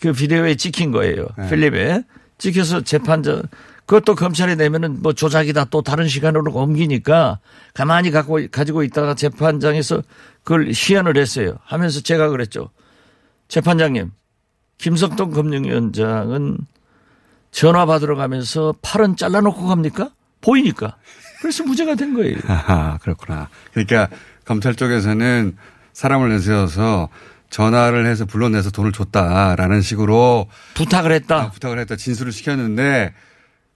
그 0.00 0.12
비디오에 0.12 0.54
찍힌 0.56 0.92
거예요. 0.92 1.26
네. 1.38 1.48
필립에 1.48 2.02
찍혀서 2.38 2.82
재판장 2.82 3.42
그것도 3.86 4.14
검찰에 4.16 4.56
내면은 4.56 5.00
뭐 5.00 5.12
조작이다 5.12 5.66
또 5.66 5.80
다른 5.80 6.08
시간으로 6.08 6.52
옮기니까 6.52 7.38
가만히 7.72 8.10
갖고 8.10 8.38
가지고 8.50 8.82
있다가 8.82 9.14
재판장에서 9.14 10.02
그걸 10.42 10.74
시연을 10.74 11.16
했어요. 11.16 11.56
하면서 11.64 12.00
제가 12.00 12.28
그랬죠. 12.28 12.70
재판장님, 13.48 14.10
김석동 14.78 15.30
금융위원장은 15.30 16.58
전화 17.56 17.86
받으러 17.86 18.16
가면서 18.16 18.74
팔은 18.82 19.16
잘라놓고 19.16 19.66
갑니까? 19.66 20.10
보이니까. 20.42 20.98
그래서 21.40 21.64
무죄가 21.64 21.94
된 21.94 22.12
거예요. 22.12 22.36
아하, 22.46 22.98
그렇구나. 22.98 23.48
그러니까 23.72 24.10
검찰 24.44 24.74
쪽에서는 24.74 25.56
사람을 25.94 26.28
내세워서 26.28 27.08
전화를 27.48 28.04
해서 28.04 28.26
불러내서 28.26 28.70
돈을 28.72 28.92
줬다라는 28.92 29.80
식으로 29.80 30.48
부탁을 30.74 31.12
했다. 31.12 31.44
아, 31.44 31.50
부탁을 31.50 31.78
했다. 31.78 31.96
진술을 31.96 32.30
시켰는데 32.30 33.14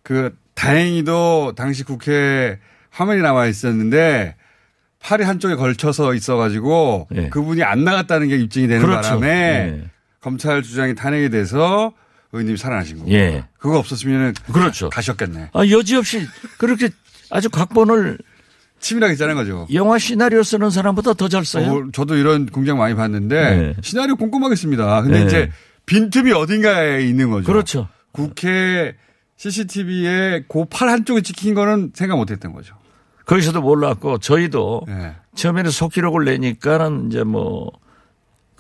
그 0.03 0.37
다행히도 0.53 1.55
당시 1.57 1.83
국회 1.83 2.59
화면이 2.91 3.23
남아 3.23 3.47
있었는데 3.47 4.37
팔이 5.03 5.25
한쪽에 5.25 5.55
걸쳐서 5.55 6.13
있어가지고 6.13 7.09
그분이 7.31 7.63
안 7.63 7.85
나갔다는 7.85 8.29
게 8.29 8.37
입증이 8.37 8.69
되는 8.69 8.83
예. 8.83 8.87
그렇죠. 8.87 9.09
바람에 9.09 9.29
예. 9.29 9.91
검찰 10.21 10.63
주장이 10.63 10.95
탄핵이 10.95 11.31
돼서 11.31 11.95
의원님이 12.33 12.57
살아나신 12.59 12.99
거고. 12.99 13.11
예. 13.13 13.45
그거 13.59 13.79
없었으면 13.79 14.35
그렇죠. 14.53 14.89
가셨겠네. 14.91 15.51
아, 15.53 15.67
여지없이 15.69 16.27
그렇게 16.59 16.89
아주 17.31 17.51
각본을 17.51 18.19
치밀하게 18.79 19.17
짜는 19.17 19.35
거죠. 19.35 19.67
영화 19.73 19.99
시나리오 19.99 20.43
쓰는 20.43 20.71
사람보다 20.71 21.15
더 21.15 21.29
잘 21.29 21.45
써요. 21.45 21.71
어, 21.73 21.85
저도 21.93 22.17
이런 22.17 22.47
공장 22.47 22.79
많이 22.79 22.95
봤는데 22.95 23.57
네. 23.57 23.75
시나리오 23.83 24.17
꼼꼼하게 24.17 24.55
씁니다. 24.55 25.03
근데 25.03 25.21
네. 25.21 25.27
이제 25.27 25.51
빈틈이 25.87 26.33
어딘가에 26.33 27.03
있는 27.05 27.31
거죠. 27.31 27.47
그렇죠. 27.47 27.89
국회 28.13 28.95
CCTV에 29.37 30.45
그팔 30.49 30.89
한쪽에 30.89 31.21
찍힌 31.23 31.55
거는 31.55 31.93
생각 31.95 32.17
못 32.17 32.31
했던 32.31 32.53
거죠. 32.53 32.75
거기서도 33.27 33.61
몰랐고 33.61 34.19
저희도 34.19 34.83
네. 34.89 35.15
처음에는 35.35 35.71
속기록을 35.71 36.25
내니까는 36.25 37.09
이제 37.09 37.23
뭐 37.25 37.71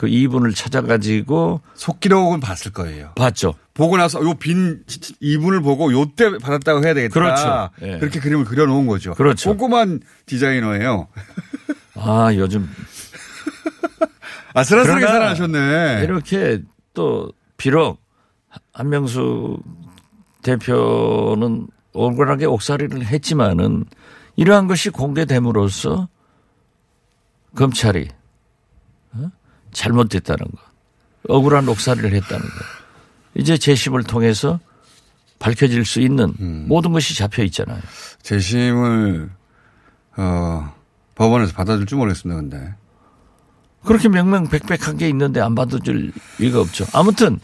그 0.01 0.09
이분을 0.09 0.55
찾아가지고 0.55 1.61
속기록은 1.75 2.41
봤을 2.41 2.73
거예요. 2.73 3.13
봤죠. 3.17 3.53
보고 3.75 3.99
나서 3.99 4.19
요 4.25 4.33
빈 4.33 4.83
이분을 5.21 5.61
보고 5.61 5.93
요때 5.93 6.39
받았다고 6.39 6.83
해야 6.83 6.95
되겠다. 6.95 7.13
그렇죠. 7.13 7.69
예. 7.83 7.99
그렇게 7.99 8.19
그림을 8.19 8.47
그려놓은 8.47 8.87
거죠. 8.87 9.13
그렇죠. 9.13 9.51
꼼꼼한 9.55 10.01
디자이너예요. 10.25 11.09
아 11.97 12.31
요즘 12.35 12.67
아슬아슬하게 14.55 15.07
살아나셨네. 15.07 16.01
이렇게 16.05 16.63
또 16.95 17.31
비록 17.59 18.01
한명수 18.73 19.59
대표는 20.43 21.67
억울하게 21.93 22.47
옥살이를 22.47 23.05
했지만은 23.05 23.85
이러한 24.37 24.67
것이 24.67 24.89
공개됨으로써 24.89 26.09
검찰이 27.55 28.09
어? 28.09 28.20
잘못됐다는 29.73 30.45
것, 30.45 30.61
억울한 31.29 31.69
옥살이를 31.69 32.13
했다는 32.13 32.45
것, 32.45 32.55
이제 33.35 33.57
재심을 33.57 34.05
통해서 34.05 34.61
밝혀질 35.39 35.85
수 35.85 36.01
있는 36.01 36.35
음. 36.41 36.67
모든 36.69 36.93
것이 36.93 37.17
잡혀 37.17 37.43
있잖아요. 37.45 37.81
재심을 38.23 39.31
어, 40.17 40.75
법원에서 41.15 41.53
받아줄 41.55 41.87
줄 41.87 41.99
모르겠습니다. 41.99 42.41
근데 42.41 42.75
그렇게 43.85 44.09
명명백백한 44.09 44.99
게 44.99 45.09
있는데 45.09 45.41
안 45.41 45.55
받아줄 45.55 46.13
리가 46.39 46.61
없죠. 46.61 46.87
아무튼 46.93 47.41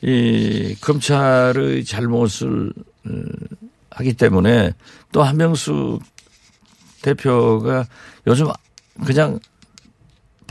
이 0.00 0.74
검찰의 0.80 1.84
잘못을 1.84 2.72
어, 3.06 3.10
하기 3.90 4.14
때문에 4.14 4.72
또 5.12 5.22
한명수 5.22 6.00
대표가 7.02 7.86
요즘 8.26 8.46
그냥 9.04 9.38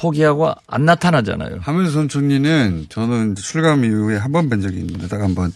포기하고 0.02 0.52
안 0.68 0.86
나타나잖아요. 0.86 1.60
하면수 1.62 1.94
전 1.94 2.10
총리는 2.10 2.88
저는 2.90 3.36
출감 3.36 3.86
이후에 3.86 4.18
한 4.18 4.32
번 4.32 4.50
뵌 4.50 4.62
적이 4.62 4.80
있는데 4.80 5.08
딱 5.08 5.22
한 5.22 5.36
번 5.36 5.52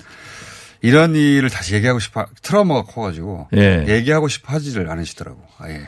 이런 0.81 1.15
일을 1.15 1.49
다시 1.49 1.73
얘기하고 1.73 1.97
싶어 1.99 2.25
트라우마가 2.43 2.83
커가지고 2.83 3.47
예. 3.55 3.85
얘기하고 3.87 4.27
싶어 4.27 4.53
하지를 4.53 4.91
않으시더라고. 4.91 5.41
아예 5.57 5.87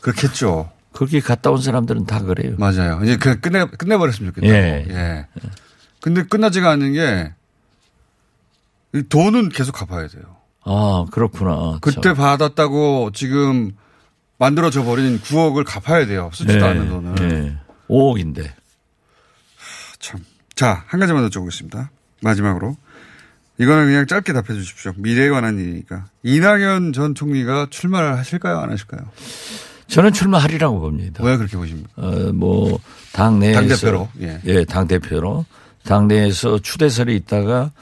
그렇겠죠. 0.00 0.70
거기 0.94 1.20
갔다 1.20 1.50
온 1.50 1.60
사람들은 1.60 2.06
다 2.06 2.22
그래요. 2.22 2.54
맞아요. 2.58 3.00
이제 3.02 3.18
그 3.18 3.38
끝내 3.38 3.66
끝내버렸으면 3.66 4.32
좋겠다. 4.32 4.54
예. 4.54 4.86
예. 4.88 5.26
근데 6.00 6.22
끝나지가 6.22 6.70
않는 6.70 6.94
게이 6.94 9.02
돈은 9.10 9.50
계속 9.50 9.72
갚아야 9.72 10.08
돼요. 10.08 10.22
아 10.64 11.04
그렇구나. 11.12 11.76
그때 11.82 12.14
받았다고 12.14 13.10
지금 13.12 13.72
만들어져 14.38 14.84
버린 14.84 15.20
9억을 15.20 15.64
갚아야 15.66 16.06
돼요. 16.06 16.30
쓰지도 16.32 16.60
예. 16.60 16.64
않는 16.70 16.88
돈을. 16.88 17.32
예. 17.32 17.58
5억인데. 17.90 18.50
참. 19.98 20.24
자, 20.54 20.84
한 20.86 21.00
가지만 21.00 21.22
더 21.22 21.28
적겠습니다. 21.28 21.90
마지막으로. 22.22 22.76
이거는 23.58 23.86
그냥 23.86 24.06
짧게 24.06 24.32
답해 24.32 24.46
주십시오. 24.54 24.92
미래에 24.96 25.28
관한 25.28 25.58
일이니까. 25.58 26.06
이낙연 26.22 26.92
전 26.94 27.14
총리가 27.14 27.66
출마를 27.70 28.16
하실까요? 28.16 28.58
안 28.58 28.70
하실까요? 28.70 29.02
저는 29.86 30.12
출마하리라고 30.12 30.80
봅니다. 30.80 31.22
왜 31.24 31.36
그렇게 31.36 31.56
보십니까? 31.56 31.90
어, 31.96 32.32
뭐, 32.32 32.78
당 33.12 33.38
내에서. 33.38 33.60
당대표로, 33.60 34.08
예. 34.20 34.64
당대표로. 34.64 35.44
당 35.84 36.08
내에서 36.08 36.58
추대설이 36.58 37.16
있다가 37.16 37.72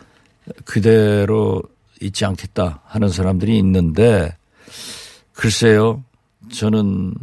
그대로 0.64 1.62
있지 2.00 2.24
않겠다 2.24 2.80
하는 2.86 3.08
사람들이 3.08 3.58
있는데 3.58 4.36
글쎄요. 5.32 6.02
저는 6.52 7.14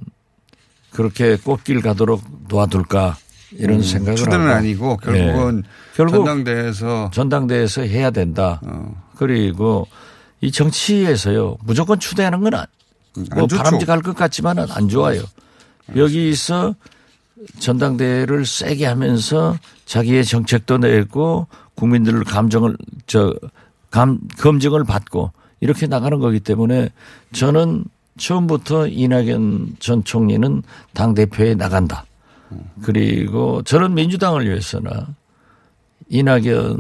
그렇게 0.96 1.36
꽃길 1.36 1.82
가도록 1.82 2.24
도와둘까 2.48 3.18
이런 3.52 3.78
음, 3.78 3.82
생각을 3.82 4.16
추대는. 4.16 4.48
아니고 4.48 4.98
결국은 4.98 5.64
예. 5.66 5.70
결국 5.96 6.26
전당대회에서 6.26 7.12
전당대회에서 7.14 7.82
해야 7.82 8.12
된다. 8.12 8.62
그리고 9.18 9.88
이 10.42 10.52
정치에서요 10.52 11.58
무조건 11.64 12.00
추대하는 12.00 12.40
건 12.42 12.54
안, 12.56 12.66
안 13.32 13.38
뭐. 13.38 13.48
바람직할 13.48 14.02
것 14.02 14.16
같지만은 14.16 14.68
안 14.72 14.88
좋아요. 14.90 15.22
여기서 15.96 16.76
전당대회를 17.60 18.46
세게 18.46 18.86
하면서 18.86 19.58
자기의 19.86 20.26
정책도 20.26 20.80
내고 20.80 21.48
국민들 21.76 22.24
감정을 22.24 22.78
저 23.06 23.34
감, 23.92 24.20
검증을 24.40 24.84
받고 24.86 25.32
이렇게 25.60 25.88
나가는 25.88 26.20
거기 26.20 26.40
때문에 26.40 26.90
저는 27.34 27.86
처음부터 28.18 28.88
이낙연 28.88 29.78
전 29.80 30.04
총리는 30.04 30.64
당 30.94 31.14
대표에 31.14 31.56
나간다. 31.56 32.06
그리고 32.84 33.62
저는 33.64 33.94
민주당을 33.94 34.46
위해서나 34.48 35.08
이낙연 36.10 36.78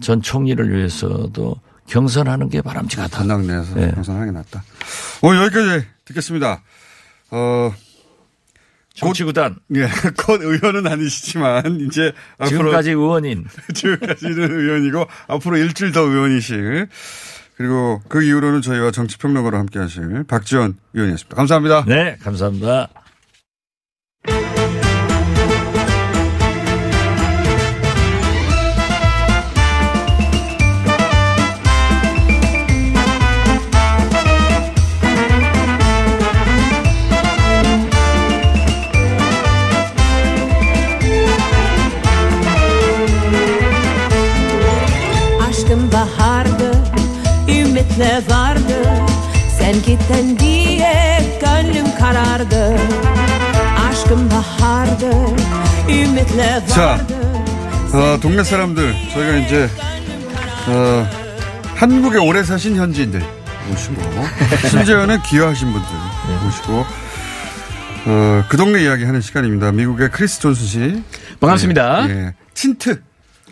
전 0.00 0.22
총리를 0.22 0.72
위해서도 0.72 1.56
경선하는 1.86 2.48
게 2.48 2.62
바람직하다. 2.62 3.18
전당대회에서 3.18 3.74
네. 3.74 3.90
경선하는 3.92 4.26
게 4.28 4.32
낫다. 4.32 4.62
오늘 5.22 5.42
여기까지 5.42 5.86
듣겠습니다. 6.04 6.62
어, 7.32 7.74
정치구단. 8.94 9.56
예, 9.74 9.88
곧 10.24 10.42
의원은 10.42 10.86
아니시지만 10.86 11.80
이제 11.80 12.12
앞으로 12.38 12.58
지금까지 12.58 12.90
의원인. 12.90 13.46
지금까지는 13.74 14.50
의원이고 14.50 15.06
앞으로 15.26 15.56
일주일 15.56 15.92
더 15.92 16.02
의원이실 16.02 16.88
그리고 17.60 18.00
그 18.08 18.22
이후로는 18.22 18.62
저희와 18.62 18.90
정치평론가로 18.90 19.58
함께하실 19.58 20.24
박지원 20.24 20.78
의원이었습니다. 20.94 21.36
감사합니다. 21.36 21.84
네, 21.86 22.16
감사합니다. 22.22 22.88
Ümitle 48.00 48.34
vardı 48.34 48.88
Sen 49.58 49.74
gittin 49.82 50.38
diye 50.38 51.20
gönlüm 51.40 51.94
karardı 51.98 52.76
Aşkım 53.88 54.30
bahardı, 54.30 55.10
ümitle 55.88 56.62
자, 56.66 56.86
vardı 56.86 57.14
어, 57.92 58.18
동네 58.20 58.42
사람들 58.42 58.94
저희가 59.12 59.36
이제 59.36 59.68
어, 60.68 61.06
한국에 61.76 62.18
오래 62.18 62.42
사신 62.42 62.76
현지인들 62.76 63.22
모시고 63.70 63.94
심지어는 64.70 65.20
기여하신 65.28 65.72
분들 65.72 65.88
모시고 66.44 66.86
어, 68.06 68.44
그 68.48 68.56
동네 68.56 68.82
이야기 68.82 69.04
하는 69.04 69.20
시간입니다. 69.20 69.72
미국의 69.72 70.10
크리스 70.10 70.40
존스 70.40 70.64
씨 70.64 71.02
반갑습니다. 71.40 72.08
예, 72.08 72.12
예. 72.12 72.34
친트 72.54 73.02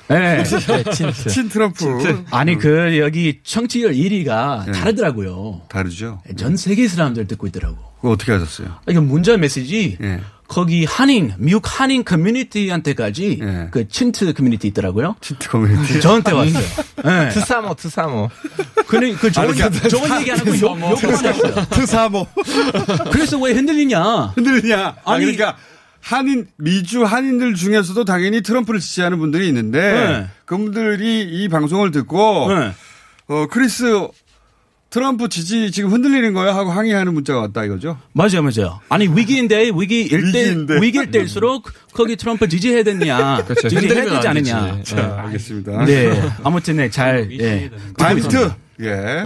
네, 0.08 0.42
친트. 0.44 1.28
친 1.28 1.48
트럼프 1.48 2.24
아니 2.30 2.56
그 2.56 2.98
여기 2.98 3.40
청취율 3.42 3.92
1위가 3.92 4.66
네. 4.66 4.72
다르더라고요. 4.72 5.62
다르죠. 5.68 6.22
전 6.36 6.56
세계 6.56 6.88
사람들 6.88 7.26
듣고 7.26 7.46
있더라고. 7.48 7.76
그거 7.96 8.10
어떻게 8.12 8.32
하셨어요? 8.32 8.76
이거 8.88 9.00
문자 9.00 9.36
메시지 9.36 9.98
예. 10.00 10.20
거기 10.46 10.84
한인 10.86 11.34
미국 11.36 11.62
한인 11.66 12.04
커뮤니티한테까지 12.04 13.40
그 13.70 13.88
친트 13.88 14.32
커뮤니티 14.32 14.68
있더라고요. 14.68 15.16
친트 15.20 15.48
커뮤니티 15.48 16.00
저한테 16.00 16.32
왔어요. 16.32 16.64
네. 17.04 17.28
트사모 17.34 17.74
트사모. 17.74 18.30
근데 18.86 19.12
그 19.12 19.30
좋은, 19.30 19.48
아니, 19.62 19.88
좋은 19.90 20.20
얘기 20.20 20.32
안 20.32 20.38
하고 20.38 20.50
욕, 20.58 20.62
욕만 20.80 20.92
했어요. 20.96 21.66
트사모. 21.70 22.26
그래서 23.12 23.38
왜 23.38 23.52
흔들리냐? 23.52 24.32
흔들리냐? 24.36 24.96
아, 25.04 25.12
아니, 25.12 25.24
그러니까 25.26 25.56
한인 26.00 26.46
미주 26.56 27.04
한인들 27.04 27.54
중에서도 27.54 28.04
당연히 28.04 28.40
트럼프를 28.40 28.80
지지하는 28.80 29.18
분들이 29.18 29.48
있는데 29.48 29.80
네. 29.80 30.26
그분들이 30.44 31.22
이 31.22 31.48
방송을 31.48 31.90
듣고 31.90 32.48
네. 32.54 32.72
어 33.28 33.46
크리스 33.50 34.08
트럼프 34.90 35.28
지지 35.28 35.70
지금 35.70 35.90
흔들리는 35.92 36.32
거야 36.32 36.56
하고 36.56 36.70
항의하는 36.70 37.12
문자가 37.12 37.40
왔다 37.40 37.64
이거죠. 37.64 37.98
맞아요, 38.12 38.42
맞아요. 38.42 38.80
아니 38.88 39.06
위기인데 39.06 39.70
위기일 39.74 40.32
때 40.32 40.38
위기인데. 40.48 40.80
위기일 40.80 41.10
때일수록 41.10 41.70
거기 41.92 42.16
트럼프 42.16 42.48
지지해야 42.48 42.84
되냐, 42.84 43.44
그렇죠. 43.44 43.68
지지해야 43.68 44.04
되지 44.04 44.16
안 44.16 44.26
않느냐. 44.28 44.82
자, 44.84 45.22
알겠습니다. 45.24 45.84
네, 45.84 46.30
아무튼 46.42 46.76
네, 46.78 46.88
잘 46.88 47.28
예. 47.38 47.70
반트 47.98 48.50
예 48.80 49.24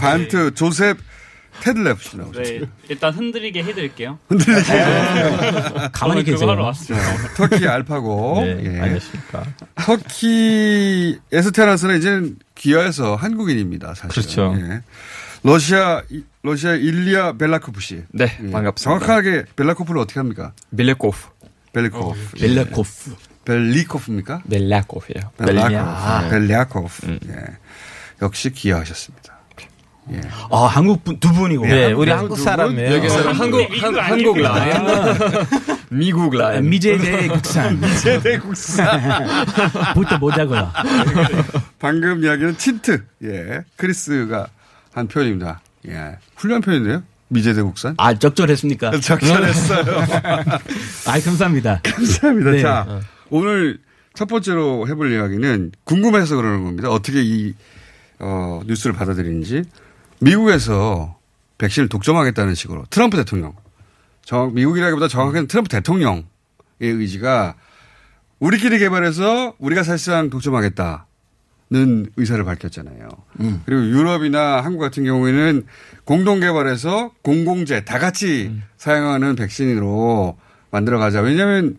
반트 0.00 0.54
조셉 0.54 0.96
데들레프 1.62 2.02
씨 2.02 2.16
나오셨어요. 2.16 2.60
네, 2.60 2.66
일단 2.88 3.12
흔들리게 3.14 3.62
해드릴게요. 3.62 4.18
흔들리게. 4.28 4.62
가만히 5.92 6.20
오늘 6.20 6.24
그거 6.24 6.32
계세요. 6.32 6.50
하러 6.50 6.64
왔어요. 6.64 6.98
터키 7.36 7.66
알파고. 7.66 8.40
네, 8.42 8.58
예. 8.64 8.80
안녕하십니까. 8.80 9.44
터키에서 9.76 11.50
태어나서는 11.52 11.98
이제는 11.98 12.36
귀화해서 12.54 13.16
한국인입니다. 13.16 13.94
사실. 13.94 14.08
그렇죠. 14.08 14.54
예. 14.58 14.80
러시아 15.42 16.02
러시아 16.42 16.72
일리야 16.74 17.32
벨랴코프 17.34 17.80
씨. 17.80 18.02
네, 18.10 18.24
예. 18.24 18.50
반갑습니다. 18.50 18.74
정확하게 18.76 19.44
벨라코프를 19.56 20.00
어떻게 20.00 20.20
합니까? 20.20 20.52
밀레코프. 20.70 21.18
벨리코프. 21.72 22.06
어, 22.06 22.14
벨라코프. 22.38 23.16
벨리코프입니까? 23.44 24.42
벨라코프예요. 24.48 25.30
벨라코프. 25.38 26.30
벨리아코프. 26.30 27.06
음. 27.06 27.18
예. 27.28 27.34
역시 28.22 28.50
귀화하셨습니다. 28.52 29.34
예. 30.12 30.20
아 30.50 30.66
한국 30.66 31.02
분 31.04 31.18
두 31.18 31.32
분이고. 31.32 31.64
네, 31.64 31.92
우리 31.92 32.10
한국 32.10 32.36
사람이에요. 32.36 32.94
여기서는 32.96 33.26
어, 33.28 33.32
한국 33.32 33.82
한, 33.82 33.98
한국 33.98 34.38
라인, 34.38 34.86
미국 35.88 36.34
라인, 36.36 36.68
미제 36.70 37.03
대 37.03 37.28
국산. 37.28 37.80
미제 37.80 38.13
대 38.13 38.38
국산. 38.38 39.00
부터 39.94 40.18
보자고요. 40.18 40.70
방금 41.78 42.22
이야기는 42.22 42.56
친트. 42.56 43.04
예. 43.24 43.64
크리스가 43.76 44.48
한 44.92 45.08
표현입니다. 45.08 45.60
예. 45.88 46.16
훌륭한 46.36 46.60
표현인데요. 46.62 47.02
미제 47.28 47.47
대 47.47 47.62
국산. 47.62 47.94
아 47.96 48.12
적절했습니까? 48.14 49.00
적절했어요. 49.00 49.84
아 51.06 51.20
감사합니다. 51.20 51.80
감사합니다. 51.82 52.50
네. 52.50 52.60
자, 52.62 53.00
오늘 53.30 53.78
첫 54.14 54.28
번째로 54.28 54.86
해볼 54.86 55.12
이야기는 55.12 55.72
궁금해서 55.84 56.36
그러는 56.36 56.62
겁니다. 56.64 56.90
어떻게 56.90 57.22
이, 57.22 57.54
어, 58.20 58.60
뉴스를 58.66 58.94
받아들이는지. 58.94 59.64
미국에서 60.20 61.16
백신을 61.58 61.88
독점하겠다는 61.88 62.54
식으로 62.54 62.84
트럼프 62.90 63.16
대통령. 63.16 63.54
정, 64.24 64.54
미국이라기보다 64.54 65.08
정확하게는 65.08 65.48
트럼프 65.48 65.68
대통령의 65.68 66.24
의지가 66.80 67.54
우리끼리 68.38 68.78
개발해서 68.78 69.54
우리가 69.58 69.82
사실상 69.82 70.30
독점하겠다는 70.30 71.04
의사를 72.16 72.42
밝혔잖아요. 72.44 73.08
음. 73.40 73.62
그리고 73.64 73.82
유럽이나 73.82 74.60
한국 74.60 74.80
같은 74.80 75.04
경우에는 75.04 75.66
공동 76.04 76.40
개발해서 76.40 77.12
공공재 77.22 77.84
다 77.84 77.98
같이 77.98 78.48
음. 78.50 78.62
사용하는 78.76 79.36
백신으로 79.36 80.36
만들어 80.70 80.98
가자. 80.98 81.20
왜냐하면 81.20 81.78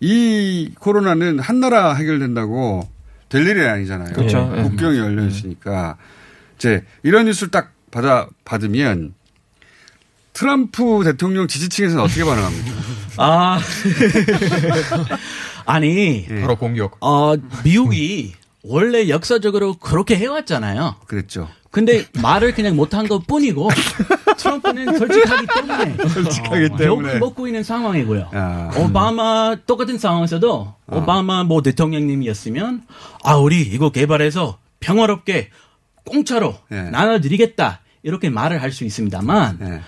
이 0.00 0.72
코로나는 0.78 1.38
한 1.38 1.60
나라 1.60 1.94
해결된다고 1.94 2.88
될 3.28 3.46
일이 3.46 3.62
아니잖아요. 3.62 4.12
그렇죠. 4.14 4.50
네. 4.54 4.62
국경이 4.64 4.98
열려 4.98 5.24
있으니까 5.24 5.96
이제 6.62 6.84
이런 7.02 7.26
뉴스를 7.26 7.50
딱 7.50 7.72
받아 7.90 8.28
받으면 8.44 9.14
트럼프 10.32 11.02
대통령 11.04 11.48
지지층에서는 11.48 12.04
어떻게 12.04 12.24
반응합니까? 12.24 12.70
아 13.18 13.58
아니 15.66 16.24
바로 16.40 16.54
공격. 16.54 16.96
어 17.00 17.34
미국이 17.64 18.34
원래 18.62 19.08
역사적으로 19.08 19.74
그렇게 19.74 20.16
해왔잖아요. 20.16 20.94
그랬죠. 21.06 21.48
근데 21.72 22.06
말을 22.22 22.54
그냥 22.54 22.76
못한 22.76 23.08
것 23.08 23.26
뿐이고 23.26 23.68
트럼프는 24.38 24.98
솔직하기 24.98 25.46
때문에 25.54 25.96
솔직하기 26.08 26.64
어, 26.64 26.76
때문에. 26.76 26.86
욕을 26.86 27.18
먹고 27.18 27.48
있는 27.48 27.64
상황이고요. 27.64 28.30
아. 28.32 28.70
오바마 28.76 29.56
똑같은 29.66 29.98
상황에서도 29.98 30.74
아. 30.86 30.96
오바마 30.96 31.42
뭐 31.44 31.60
대통령님이었으면 31.62 32.84
아 33.24 33.36
우리 33.36 33.62
이거 33.62 33.90
개발해서 33.90 34.58
평화롭게 34.78 35.50
공짜로 36.04 36.56
네. 36.68 36.90
나눠드리겠다 36.90 37.80
이렇게 38.02 38.30
말을 38.30 38.60
할 38.62 38.72
수 38.72 38.84
있습니다만 38.84 39.58
네. 39.60 39.80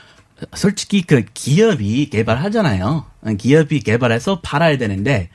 솔직히 0.54 1.02
그 1.02 1.24
기업이 1.32 2.10
개발하잖아요. 2.10 3.06
기업이 3.38 3.80
개발해서 3.80 4.40
팔아야 4.42 4.76
되는데 4.78 5.30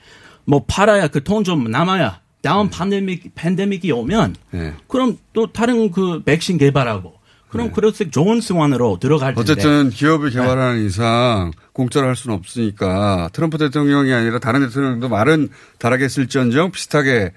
뭐 0.46 0.66
팔아야 0.68 1.08
그 1.08 1.24
돈 1.24 1.44
좀 1.44 1.70
남아야 1.72 2.20
다음 2.42 2.70
팬데믹 2.70 3.34
팬데믹이 3.36 3.92
오면 3.92 4.36
네. 4.52 4.74
그럼 4.88 5.18
또 5.34 5.52
다른 5.52 5.92
그 5.92 6.22
백신 6.24 6.58
개발하고 6.58 7.14
그럼 7.50 7.72
그래서 7.72 8.04
좋은 8.10 8.42
상황으로 8.42 9.00
들어갈 9.00 9.34
텐데 9.34 9.52
어쨌든 9.54 9.90
기업이 9.90 10.30
개발하는 10.32 10.86
이상 10.86 11.52
공짜로 11.74 12.08
할 12.08 12.16
수는 12.16 12.38
없으니까 12.38 13.30
트럼프 13.34 13.58
대통령이 13.58 14.14
아니라 14.14 14.38
다른 14.40 14.62
대통령도 14.68 15.10
말은 15.10 15.50
다르게 15.80 16.08
쓸지언정 16.08 16.72
비슷하게 16.72 17.32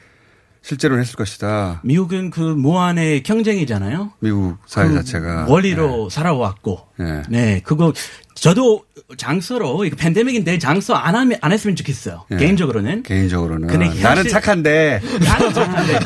실제로는 0.63 1.03
했을 1.03 1.17
것이다. 1.17 1.81
미국은 1.83 2.31
그 2.31 2.41
무한의 2.41 3.23
경쟁이잖아요. 3.25 4.13
미국 4.21 4.59
사회 4.67 4.89
그 4.89 4.95
자체가. 4.95 5.47
원리로 5.49 6.09
살아왔고 6.09 6.81
네. 6.99 7.23
네 7.29 7.61
그거 7.65 7.93
저도 8.35 8.85
장서로 9.17 9.85
이거 9.85 9.97
팬데믹인데 9.97 10.59
장서 10.59 10.95
안 10.95 11.17
하면 11.17 11.37
안 11.43 11.51
했으면 11.53 11.75
좋겠어요. 11.77 12.27
네. 12.31 12.37
개인적으로는 12.39 13.03
개인적으로는 13.03 13.67
근데 13.69 13.87
현실- 13.87 14.03
나는 14.05 14.29
착한데 14.29 15.01
나는 15.25 15.53
착한데 15.53 15.99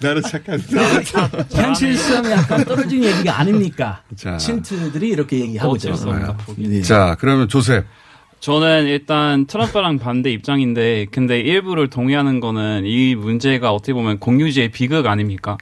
나는 0.00 0.22
착한데 0.22 1.56
현실성이 1.56 2.30
약간 2.30 2.64
떨어진 2.64 3.02
얘기가 3.02 3.38
아닙니까? 3.40 4.02
자. 4.16 4.36
친트들이 4.36 5.08
이렇게 5.08 5.40
얘기하고. 5.40 5.72
없다, 5.72 6.36
네. 6.58 6.82
자 6.82 7.16
그러면 7.18 7.48
조셉 7.48 7.86
저는 8.48 8.88
일단 8.88 9.46
트럼프랑 9.46 9.98
반대 9.98 10.30
입장인데, 10.30 11.06
근데 11.10 11.40
일부를 11.40 11.88
동의하는 11.88 12.40
거는 12.40 12.82
이 12.84 13.14
문제가 13.14 13.72
어떻게 13.72 13.94
보면 13.94 14.18
공유지의 14.18 14.68
비극 14.68 15.06
아닙니까? 15.06 15.56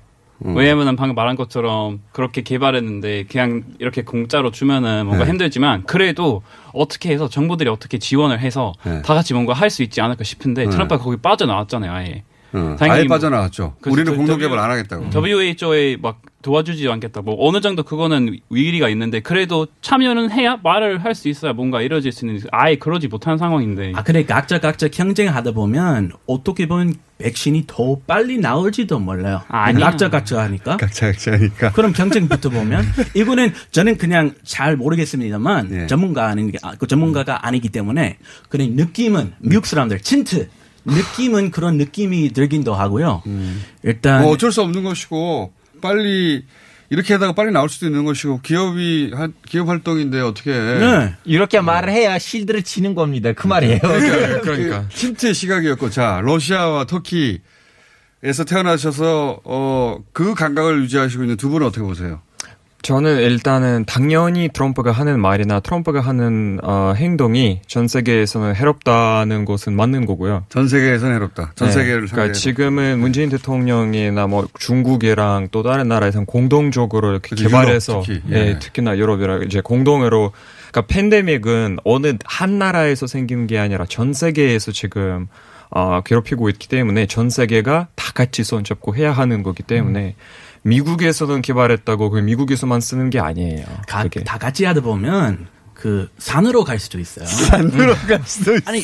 음. 0.45 0.57
왜냐면은 0.57 0.97
방금 0.97 1.15
말한 1.15 1.37
것처럼 1.37 2.01
그렇게 2.11 2.43
개발했는데 2.43 3.27
그냥 3.31 3.63
이렇게 3.79 4.03
공짜로 4.03 4.51
주면은 4.51 5.07
뭔가 5.07 5.25
네. 5.25 5.31
힘들지만 5.31 5.85
그래도 5.85 6.43
어떻게 6.73 7.13
해서 7.13 7.29
정부들이 7.29 7.71
어떻게 7.71 7.99
지원을 7.99 8.41
해서 8.41 8.73
네. 8.83 9.01
다 9.03 9.15
같이 9.15 9.33
뭔가 9.33 9.53
할 9.53 9.71
수 9.71 9.85
있지 9.85 10.01
않을까 10.01 10.25
싶은데 10.25 10.65
네. 10.65 10.71
트럼프가 10.71 11.01
거기 11.05 11.17
빠져나왔잖아요, 11.19 11.93
아예. 11.93 12.25
어, 12.53 12.77
당연히 12.79 13.01
아예 13.01 13.05
뭐- 13.09 13.17
빠져나왔죠. 13.17 13.75
그래서 13.81 13.93
우리는 13.95 14.13
저- 14.13 14.17
공동 14.17 14.39
W- 14.39 14.49
개발 14.49 14.59
안 14.65 14.71
하겠다고. 14.71 15.11
WHO에 15.15 15.97
막 16.01 16.21
도와주지 16.43 16.89
않겠다. 16.89 17.23
뭐 17.23 17.37
어느 17.39 17.61
정도 17.61 17.83
그거는 17.85 18.37
위기가 18.51 18.89
있는데 18.89 19.21
그래도 19.21 19.69
참여는 19.81 20.31
해야 20.33 20.59
말을 20.63 21.05
할 21.05 21.15
수 21.15 21.29
있어야 21.29 21.53
뭔가 21.53 21.81
이루어질 21.83 22.11
수 22.11 22.27
있는 22.27 22.41
아예 22.51 22.75
그러지 22.77 23.07
못한 23.09 23.39
상황인데. 23.39 23.93
아, 23.95 24.03
그래 24.03 24.25
각자 24.25 24.59
각자 24.59 24.89
경쟁하다 24.89 25.53
보면 25.53 26.11
어떻게 26.27 26.67
보면 26.67 26.95
백신이 27.19 27.65
더 27.69 27.97
빨리 28.09 28.39
나올지도 28.39 28.99
몰라요. 28.99 29.43
아니야. 29.47 29.87
각자 29.91 30.11
각자 30.11 30.41
하니까. 30.43 30.77
각자 30.79 31.07
각자 31.13 31.33
하니까. 31.33 31.71
그럼 31.73 31.93
경쟁 31.93 32.27
붙어보면 32.27 32.85
이거는 33.15 33.53
저는 33.71 33.97
그냥 33.97 34.33
잘 34.43 34.77
모르겠습니다만 34.77 35.83
예. 35.83 35.87
전문가 35.87 36.27
아닌 36.27 36.51
게- 36.51 36.59
아, 36.65 36.75
그 36.77 36.89
전문가가 36.89 37.47
아니기 37.47 37.69
때문에 37.69 38.19
그런 38.49 38.73
느낌은 38.73 39.35
미국 39.39 39.67
사람들 39.67 40.01
친트 40.01 40.49
느낌은 40.85 41.51
그런 41.51 41.77
느낌이 41.79 42.33
들긴도 42.33 42.75
하고요. 42.75 43.23
일단 43.83 44.23
뭐 44.23 44.33
어쩔 44.33 44.53
수 44.53 44.63
없는 44.63 44.83
것이고 44.83 45.53
빨리 45.81 46.45
이렇게 46.91 47.15
하다가 47.15 47.33
빨리 47.33 47.53
나올 47.53 47.69
수도 47.71 47.87
있는 47.87 48.05
것이고 48.05 48.41
기업이 48.43 49.13
한- 49.15 49.33
기업 49.47 49.69
활동인데 49.69 50.21
어떻게 50.21 50.53
네. 50.53 51.15
이렇게 51.25 51.61
말을 51.61 51.91
해야 51.91 52.19
실드를 52.19 52.63
치는 52.63 52.95
겁니다. 52.95 53.33
그 53.33 53.47
말이에요. 53.47 53.79
그러니까 54.43 54.87
힌트의 54.93 55.33
시각이었고 55.35 55.89
자 55.91 56.21
러시아와 56.23 56.85
터키 56.87 57.41
에서 58.25 58.45
태어나셔서 58.45 59.41
어, 59.43 59.99
그 60.13 60.35
감각을 60.35 60.83
유지하시고 60.83 61.25
있는 61.25 61.37
두 61.37 61.49
분은 61.49 61.67
어떻게 61.67 61.83
보세요? 61.85 62.21
저는 62.83 63.19
일단은 63.19 63.85
당연히 63.87 64.49
트럼프가 64.53 64.93
하는 64.93 65.21
말이나 65.21 65.61
트럼프가 65.61 66.01
하는 66.01 66.59
어, 66.63 66.93
행동이 66.97 67.61
전 67.67 67.87
세계에서는 67.87 68.57
해롭다는 68.57 69.45
것은 69.45 69.75
맞는 69.75 70.07
거고요. 70.07 70.45
전 70.49 70.69
세계에서는 70.69 71.15
해롭다. 71.15 71.53
전 71.55 71.69
네, 71.69 71.75
세계를 71.75 72.07
그러니까. 72.09 72.33
지금은 72.33 72.99
문재인 72.99 73.31
대통령이나 73.31 74.27
뭐 74.27 74.47
중국이랑 74.59 75.49
또 75.53 75.63
다른 75.63 75.89
나라에서는 75.89 76.27
공동적으로 76.27 77.11
이렇게 77.11 77.37
그렇죠. 77.37 77.49
개발해서 77.49 78.03
특히, 78.05 78.23
예, 78.31 78.49
예. 78.49 78.59
특히나 78.59 78.97
유럽이랑 78.99 79.43
이제 79.45 79.61
공동으로 79.61 80.33
그러니까 80.71 80.93
팬데믹은 80.93 81.79
어느 81.85 82.15
한 82.25 82.59
나라에서 82.59 83.07
생기는 83.07 83.47
게 83.47 83.59
아니라 83.59 83.87
전 83.89 84.13
세계에서 84.13 84.73
지금 84.73 85.29
어, 85.71 86.03
괴롭히고 86.05 86.49
있기 86.51 86.69
때문에 86.69 87.07
전 87.07 87.31
세계가 87.31 87.89
다 87.95 88.13
같이 88.13 88.45
손잡고 88.45 88.95
해야 88.95 89.13
하는 89.13 89.43
거기 89.43 89.63
때문에 89.63 90.17
미국에서는 90.63 91.43
개발했다고 91.43 92.11
그 92.11 92.19
미국에서만 92.21 92.81
쓰는 92.81 93.11
게 93.11 93.19
아니에요. 93.21 93.65
가- 93.87 94.03
그게. 94.05 94.23
다 94.25 94.39
같이 94.39 94.65
하다 94.65 94.81
보면 94.83 95.47
그 95.75 96.09
산으로 96.19 96.63
갈 96.65 96.79
수도 96.79 96.99
있어요. 97.01 97.27
산으로 97.27 97.95
갈 98.07 98.21
수도 98.25 98.55
있어요. 98.55 98.61
아니 98.67 98.83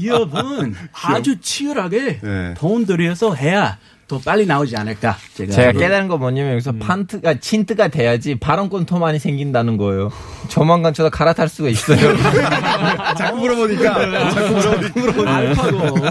기업은 0.00 0.74
아주 1.04 1.40
치열하게 1.40 2.20
네. 2.22 2.54
돈 2.56 2.86
들여서 2.86 3.34
해야 3.34 3.78
더 4.06 4.20
빨리 4.20 4.46
나오지 4.46 4.76
않을까. 4.76 5.16
제가, 5.34 5.52
제가 5.52 5.72
그- 5.72 5.78
깨달은 5.80 6.06
건 6.06 6.20
뭐냐면 6.20 6.52
여기서 6.52 6.70
판트가 6.78 7.40
친트가 7.40 7.88
돼야지 7.88 8.36
발언권 8.38 8.86
토만이 8.86 9.18
생긴다는 9.18 9.76
거예요. 9.78 10.12
조만간 10.46 10.94
저도 10.94 11.10
갈아탈 11.10 11.48
수가 11.48 11.68
있어요. 11.70 12.16
자꾸 13.18 13.38
물어보니까 13.38 14.30
자꾸 14.30 14.54
물어보니까 14.54 15.34
알파고 15.36 16.06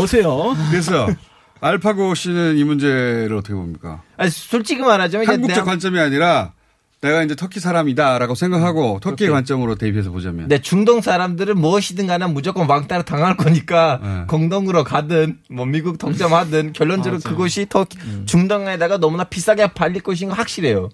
오세요. 0.00 0.56
그래서 0.70 1.06
알파고 1.62 2.14
씨는 2.14 2.56
이 2.58 2.64
문제를 2.64 3.32
어떻게 3.34 3.54
봅니까? 3.54 4.02
아니, 4.16 4.30
솔직히 4.30 4.82
말하자면 4.82 5.26
한국적 5.28 5.54
대한- 5.54 5.64
관점이 5.66 5.98
아니라 6.00 6.52
내가 7.00 7.22
이제 7.22 7.34
터키 7.36 7.58
사람이다라고 7.60 8.34
생각하고 8.34 8.98
터키의 9.00 9.30
관점으로 9.30 9.74
대입해서 9.76 10.10
보자면 10.10 10.46
네, 10.48 10.60
중동 10.60 11.00
사람들은 11.00 11.56
무엇이든 11.58 12.06
간에 12.08 12.26
무조건 12.26 12.68
왕따를 12.68 13.04
당할 13.04 13.36
거니까 13.36 14.00
네. 14.02 14.24
공동으로 14.28 14.84
가든 14.84 15.38
뭐 15.50 15.64
미국 15.66 15.98
독점하든 15.98 16.72
결론적으로 16.74 17.20
맞아요. 17.24 17.36
그것이 17.36 17.66
더 17.68 17.86
음. 18.04 18.24
중동에다가 18.26 18.98
너무나 18.98 19.24
비싸게 19.24 19.68
팔릴 19.74 20.02
것인 20.02 20.28
거 20.28 20.34
확실해요. 20.34 20.90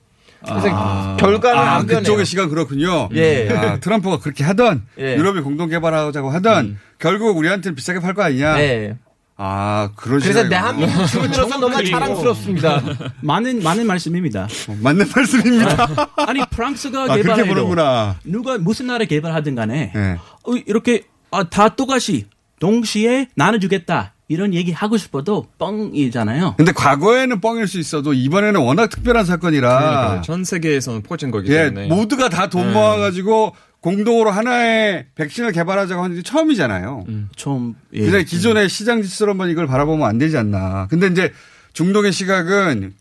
그래서 0.47 0.69
아. 0.71 1.17
결과는 1.19 1.59
아, 1.59 1.77
안 1.77 1.87
변해요. 1.87 2.01
그쪽의 2.01 2.25
시각 2.25 2.49
그렇군요. 2.49 3.09
예. 3.15 3.49
아, 3.51 3.81
트럼프가 3.81 4.19
그렇게 4.21 4.45
하던 4.45 4.85
예. 4.99 5.17
유럽이 5.17 5.41
공동 5.41 5.69
개발하자고 5.69 6.31
하던 6.31 6.79
결국 6.99 7.37
우리한테는 7.37 7.75
비싸게 7.75 7.99
팔 8.01 8.15
거 8.15 8.23
아니냐. 8.23 8.55
네. 8.57 8.97
아 9.41 9.91
그런 9.95 10.19
그래서 10.19 10.41
시각이구나. 10.41 10.49
대한민국 10.49 11.07
주민으로서 11.07 11.59
너무 11.59 11.85
자랑스럽습니다. 11.85 12.83
많은 13.21 13.63
많은 13.63 13.87
말씀입니다. 13.87 14.49
맞는 14.83 15.07
말씀입니다. 15.15 16.09
아니 16.17 16.41
프랑스가 16.51 17.05
아, 17.05 17.17
개발해도. 17.17 17.77
누가 18.25 18.59
무슨 18.59 18.89
나라 18.89 19.05
개발하든 19.05 19.55
간에 19.55 19.93
네. 19.95 20.17
어, 20.43 20.53
이렇게 20.67 21.05
아, 21.31 21.45
다 21.45 21.69
똑같이 21.69 22.27
동시에 22.59 23.29
나눠주겠다 23.37 24.15
이런 24.27 24.55
얘기 24.55 24.73
하고 24.73 24.97
싶어도 24.97 25.47
뻥이잖아요. 25.59 26.55
근데 26.57 26.73
과거에는 26.73 27.41
뻥일 27.41 27.69
수 27.69 27.79
있어도 27.79 28.13
이번에는 28.15 28.61
워낙 28.61 28.89
특별한 28.89 29.25
사건이라 29.25 29.79
그러니까요. 29.79 30.23
전 30.23 30.43
세계에서는 30.45 31.03
퍼진 31.03 31.31
거기 31.31 31.53
예, 31.53 31.71
때문에 31.71 31.87
모두가 31.87 32.29
다돈 32.29 32.67
네. 32.67 32.73
모아가지고 32.73 33.55
공동으로 33.81 34.31
하나의 34.31 35.07
백신을 35.15 35.53
개발하자고 35.53 36.03
하는 36.03 36.17
게 36.17 36.23
처음이잖아요. 36.23 37.05
좀 37.37 37.77
예. 37.93 38.05
그냥 38.05 38.25
기존의 38.25 38.69
시장 38.69 39.03
질서로만 39.03 39.51
이걸 39.51 39.67
바라보면 39.67 40.09
안 40.09 40.19
되지 40.19 40.37
않나. 40.37 40.89
근데 40.91 41.07
이제 41.07 41.33
중동의 41.73 42.13
시각은 42.13 42.95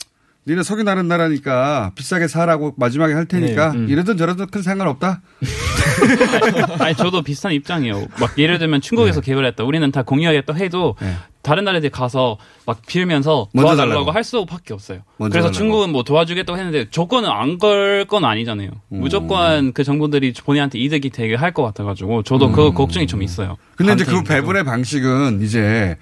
니네 0.47 0.63
석유 0.63 0.83
나는 0.83 1.09
나라니까 1.09 1.91
비싸게 1.95 2.27
사라고 2.29 2.73
마지막에 2.77 3.13
할 3.13 3.25
테니까 3.25 3.73
네, 3.73 3.77
음. 3.79 3.89
이러든 3.89 4.15
저러든 4.15 4.47
큰 4.47 4.61
상관없다. 4.61 5.21
아니 6.79 6.95
저도 6.95 7.21
비슷한 7.21 7.51
입장이에요. 7.51 8.05
막 8.19 8.37
예를 8.39 8.57
들면 8.57 8.79
중국에서 8.81 9.19
네. 9.21 9.25
개발했다. 9.25 9.63
우리는 9.65 9.91
다 9.91 10.03
공유하겠다 10.03 10.53
해도 10.53 10.95
다른 11.41 11.65
나라들 11.65 11.89
가서 11.89 12.37
막 12.65 12.81
빌면서 12.87 13.49
도와달라고 13.53 13.91
달라고. 13.91 14.11
할 14.11 14.23
수밖에 14.23 14.73
없어요. 14.73 14.99
그래서 15.17 15.33
달라고. 15.33 15.51
중국은 15.51 15.91
뭐 15.91 16.03
도와주겠다고 16.03 16.57
했는데 16.57 16.89
조건은 16.89 17.29
안 17.29 17.57
걸 17.57 18.05
건 18.07 18.23
아니잖아요. 18.23 18.69
음. 18.93 18.99
무조건 19.01 19.73
그 19.73 19.83
정부들이 19.83 20.31
본인한테 20.45 20.79
이득이 20.79 21.09
되게 21.09 21.35
할 21.35 21.51
것 21.53 21.63
같아가지고 21.63 22.23
저도 22.23 22.51
그 22.51 22.71
걱정이 22.71 23.05
좀 23.07 23.21
있어요. 23.23 23.51
음. 23.51 23.73
근데 23.75 23.93
이제 23.93 24.05
그. 24.05 24.23
배분의 24.23 24.63
방식은 24.63 25.41
이제 25.41 25.97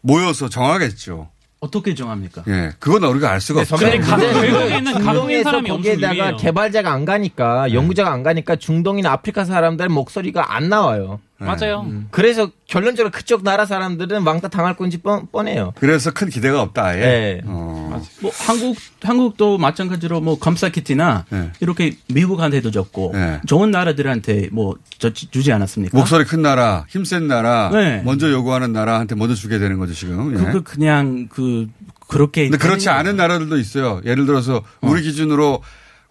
모여서 0.00 0.48
정하겠죠. 0.48 1.28
어떻게 1.60 1.94
정합니까? 1.94 2.42
예. 2.48 2.70
그건 2.78 3.04
우리가 3.04 3.30
알 3.30 3.40
수가 3.40 3.60
없죠. 3.60 3.76
근데 3.76 3.98
가- 3.98 4.16
결국에는 4.16 4.92
가동인 4.94 5.04
중동에서 5.04 5.42
사람이 5.44 5.70
엄청 5.70 5.92
거기에다가. 5.94 6.36
개발자가 6.38 6.90
안 6.90 7.04
가니까 7.04 7.66
네. 7.66 7.74
연구자가 7.74 8.10
안 8.12 8.22
가니까 8.22 8.56
중동이나 8.56 9.12
아프리카 9.12 9.44
사람들 9.44 9.88
목소리가 9.90 10.54
안 10.56 10.68
나와요. 10.70 11.20
맞아요. 11.46 11.80
음. 11.88 12.08
그래서 12.10 12.50
결론적으로 12.66 13.10
그쪽 13.10 13.42
나라 13.42 13.64
사람들은 13.64 14.22
왕따 14.26 14.48
당할 14.48 14.76
건지 14.76 14.98
뻔, 14.98 15.26
뻔해요. 15.32 15.72
그래서 15.78 16.10
큰 16.12 16.28
기대가 16.28 16.60
없다. 16.62 16.84
아예. 16.84 17.00
네. 17.00 17.40
어. 17.46 18.02
뭐 18.20 18.30
한국 18.46 18.76
한국도 19.02 19.58
마찬가지로 19.58 20.20
뭐 20.20 20.38
검사 20.38 20.68
키트나 20.68 21.24
네. 21.30 21.50
이렇게 21.60 21.96
미국한테도 22.08 22.70
줬고 22.70 23.14
좋은 23.46 23.70
나라들한테 23.70 24.48
뭐 24.52 24.76
저- 24.98 25.12
주지 25.12 25.50
않았습니까? 25.52 25.96
목소리 25.98 26.24
큰 26.24 26.42
나라, 26.42 26.84
힘센 26.88 27.26
나라, 27.26 27.70
네. 27.72 28.02
먼저 28.04 28.30
요구하는 28.30 28.72
나라한테 28.72 29.14
먼저 29.14 29.34
주게 29.34 29.58
되는 29.58 29.78
거죠 29.78 29.94
지금. 29.94 30.32
예. 30.38 30.44
그거 30.44 30.60
그냥 30.62 31.28
그 31.30 31.66
그렇게 32.08 32.48
근데 32.48 32.58
그렇지 32.58 32.88
않은 32.88 33.16
나라들도 33.16 33.56
있어요. 33.58 34.00
예를 34.04 34.26
들어서 34.26 34.62
우리 34.80 35.02
기준으로 35.02 35.62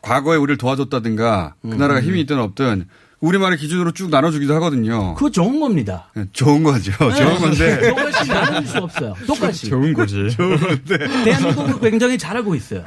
과거에 0.02 0.38
우리를 0.38 0.58
도와줬다든가 0.58 1.56
그 1.62 1.68
나라가 1.68 2.02
힘이 2.02 2.22
있든 2.22 2.40
없든 2.40 2.88
우리만의 3.22 3.58
기준으로 3.58 3.92
쭉 3.92 4.10
나눠주기도 4.10 4.54
하거든요. 4.56 5.14
그거 5.16 5.30
좋은 5.30 5.60
겁니다. 5.60 6.08
예, 6.18 6.26
좋은 6.32 6.64
거죠. 6.64 6.92
좋은 6.98 7.40
건데. 7.40 7.80
똑같이 7.90 8.28
나눌 8.30 8.66
수 8.66 8.78
없어요. 8.78 9.14
똑같이. 9.28 9.70
좋은 9.70 9.94
거지. 9.94 10.30
좋은 10.36 10.58
건데. 10.58 10.98
대한민국은 11.26 11.80
굉장히 11.82 12.18
잘하고 12.18 12.56
있어요. 12.56 12.84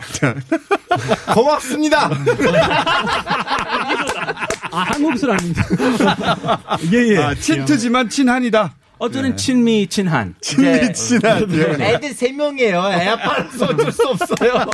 고맙습니다. 1.35 2.11
아 4.70 4.78
한국 4.89 5.18
사람입니다. 5.18 5.62
예 6.93 7.09
예. 7.09 7.18
아, 7.18 7.35
친트지만 7.35 8.09
친한이다. 8.09 8.74
어쩌는 9.03 9.36
친미 9.36 9.88
친한. 9.88 10.36
친미 10.40 10.92
친한. 10.92 11.50
예. 11.53 11.94
애들 11.94 12.14
세 12.14 12.30
명이에요. 12.30 12.78
애 12.92 13.09
아빠라서 13.09 13.66
어쩔 13.66 13.90
수 13.90 14.07
없어요. 14.07 14.64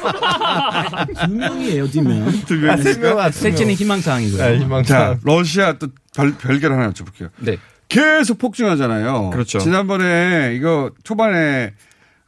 두 1.24 1.31
명이에요, 1.31 1.91
두 1.91 2.03
명. 2.03 2.31
두 2.45 2.55
명. 2.57 2.70
아, 2.72 2.76
세 2.76 2.99
명, 2.99 3.18
아, 3.18 3.31
세 3.31 3.51
셋째는 3.51 3.68
명. 3.68 3.76
희망사항이고요. 3.76 4.43
아, 4.43 4.53
희망. 4.53 4.83
자, 4.83 5.16
러시아 5.22 5.79
또 5.79 5.89
별, 6.14 6.35
별개를 6.37 6.76
하나 6.76 6.91
여쭤볼게요. 6.93 7.31
네. 7.39 7.57
계속 7.89 8.39
폭증하잖아요. 8.39 9.31
그렇죠. 9.31 9.61
지난번에 9.61 10.55
이거 10.55 10.91
초반에 11.05 11.72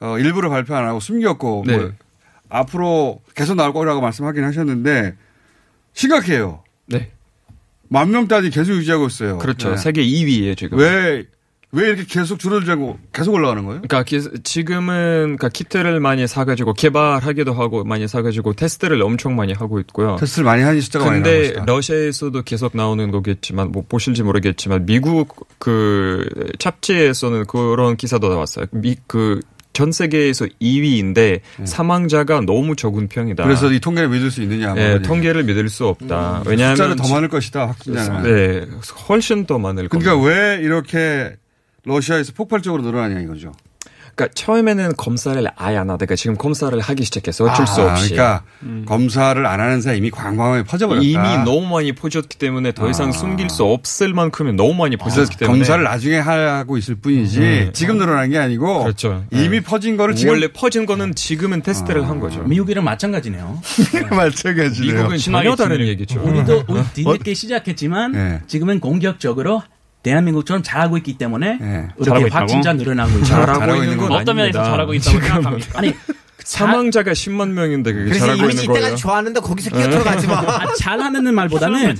어, 0.00 0.18
일부러 0.18 0.48
발표 0.48 0.74
안 0.74 0.86
하고 0.86 1.00
숨겼고 1.00 1.64
네. 1.66 1.76
뭐 1.76 1.92
앞으로 2.48 3.20
계속 3.34 3.56
나올 3.56 3.74
거라고 3.74 4.00
말씀하긴 4.00 4.42
하셨는데 4.42 5.16
심각해요. 5.92 6.64
네. 6.86 7.10
만 7.88 8.10
명대이 8.10 8.48
계속 8.48 8.72
유지하고 8.72 9.08
있어요. 9.08 9.36
그렇죠. 9.36 9.72
네. 9.72 9.76
세계 9.76 10.02
2위에 10.02 10.56
지금. 10.56 10.78
왜, 10.78 11.26
왜 11.72 11.86
이렇게 11.88 12.04
계속 12.04 12.38
줄어들지 12.40 12.70
않고 12.72 12.98
계속 13.12 13.32
올라가는 13.34 13.64
거예요? 13.64 13.80
그러니까 13.82 14.02
기- 14.02 14.42
지금은 14.42 15.36
그러니까 15.36 15.48
키트를 15.48 16.00
많이 16.00 16.26
사가지고 16.26 16.72
개발하기도 16.74 17.52
하고 17.52 17.84
많이 17.84 18.08
사가지고 18.08 18.54
테스트를 18.54 19.00
엄청 19.02 19.36
많이 19.36 19.52
하고 19.52 19.78
있고요. 19.78 20.16
테스트를 20.18 20.44
많이 20.44 20.62
하니 20.64 20.80
숫자가 20.80 21.04
많이 21.06 21.20
나오고 21.20 21.38
근데. 21.54 21.62
러시아에서도 21.72 22.42
계속 22.42 22.76
나오는 22.76 23.10
거겠지만 23.12 23.70
뭐 23.70 23.84
보실지 23.88 24.24
모르겠지만 24.24 24.84
미국 24.84 25.46
그 25.60 26.28
잡지에서는 26.58 27.46
그런 27.46 27.96
기사도 27.96 28.28
나왔어요. 28.28 28.66
미 28.72 28.96
그전 29.06 29.92
세계에서 29.92 30.46
2위인데 30.60 31.40
사망자가 31.64 32.40
너무 32.40 32.74
적은 32.74 33.06
편이다. 33.06 33.44
네. 33.44 33.46
그래서 33.46 33.70
이 33.72 33.78
통계를 33.78 34.08
믿을 34.08 34.32
수 34.32 34.42
있느냐. 34.42 34.66
뭐 34.68 34.74
네, 34.74 35.02
통계를 35.02 35.44
믿을 35.44 35.68
수 35.68 35.86
없다. 35.86 36.42
왜냐하면 36.46 36.74
숫자는 36.76 36.96
더 36.96 37.04
지- 37.04 37.12
많을 37.12 37.28
것이다. 37.28 37.66
확진자는. 37.68 38.22
네, 38.24 38.66
훨씬 39.08 39.46
더 39.46 39.58
많을 39.60 39.88
겁니다. 39.88 40.10
그러니까 40.16 40.28
왜 40.28 40.60
이렇게 40.62 41.36
러시아에서 41.84 42.32
폭발적으로 42.34 42.82
늘어나냐 42.82 43.20
이거죠. 43.20 43.52
그러니까 44.14 44.34
처음에는 44.34 44.96
검사를 44.96 45.42
아예 45.56 45.76
안 45.76 45.88
하다가 45.88 46.14
지금 46.14 46.36
검사를 46.36 46.78
하기 46.78 47.04
시작해서 47.04 47.44
어쩔 47.44 47.66
수 47.66 47.80
아, 47.80 47.92
없이. 47.92 48.10
그러니까 48.10 48.42
검사를 48.86 49.46
안 49.46 49.60
하는 49.60 49.80
사람 49.80 49.96
이미 49.96 50.10
광범위에 50.10 50.64
퍼져버렸다. 50.64 51.04
이미 51.04 51.44
너무 51.44 51.66
많이 51.66 51.92
퍼졌기 51.92 52.36
때문에 52.36 52.72
더 52.72 52.90
이상 52.90 53.08
아. 53.08 53.12
숨길 53.12 53.48
수 53.48 53.64
없을 53.64 54.12
만큼은 54.12 54.56
너무 54.56 54.74
많이 54.74 54.96
그래서 54.96 55.20
퍼졌기 55.20 55.38
때문에 55.38 55.58
검사를 55.58 55.82
나중에 55.82 56.18
하고 56.18 56.76
있을 56.76 56.96
뿐이지 56.96 57.40
네. 57.40 57.70
지금 57.72 57.98
늘어난 57.98 58.28
게 58.28 58.38
아니고 58.38 58.82
그렇죠. 58.82 59.24
이미 59.30 59.60
퍼진 59.60 59.96
거를 59.96 60.14
지금 60.14 60.32
원래 60.34 60.48
퍼진 60.48 60.86
거는 60.86 61.14
지금은 61.14 61.62
테스트를 61.62 62.08
한 62.08 62.20
거죠. 62.20 62.42
미국이랑 62.42 62.84
마찬가지네요. 62.84 63.62
마찬가지네요. 64.10 64.96
미국은 64.96 65.18
전혀 65.18 65.56
다른 65.56 65.86
얘기죠. 65.86 66.20
우리도 66.22 66.64
우리 66.68 66.82
뒤늦게 66.92 67.34
시작했지만 67.34 68.12
네. 68.12 68.40
지금은 68.46 68.80
공격적으로 68.80 69.62
대한민국처럼 70.02 70.62
잘하고 70.62 70.96
있기 70.98 71.18
때문에 71.18 71.58
잘하고 71.58 72.20
이렇게? 72.20 72.28
확진자 72.34 72.72
늘어나고 72.72 73.10
있죠. 73.18 73.24
잘하고, 73.26 73.58
잘하고 73.60 73.82
있는 73.82 73.96
건건 73.98 74.20
어떤 74.20 74.36
면에서 74.36 74.58
아닙니다. 74.60 74.70
잘하고 74.76 74.94
있다고 74.94 75.20
생각합니까? 75.20 75.78
아니 75.78 75.94
사망자가 76.42 77.12
10만 77.12 77.50
명인데 77.50 77.92
그게 77.92 78.04
그래서 78.06 78.20
잘하고 78.26 78.42
이미지 78.42 78.62
있는 78.62 78.64
이때까지 78.64 78.80
거예요. 78.82 78.96
좋아하는데 78.96 79.40
거기서 79.40 79.70
끼어들어가지 79.70 80.26
마. 80.26 80.38
아, 80.40 80.72
잘하는 80.78 81.34
말보다는 81.34 81.94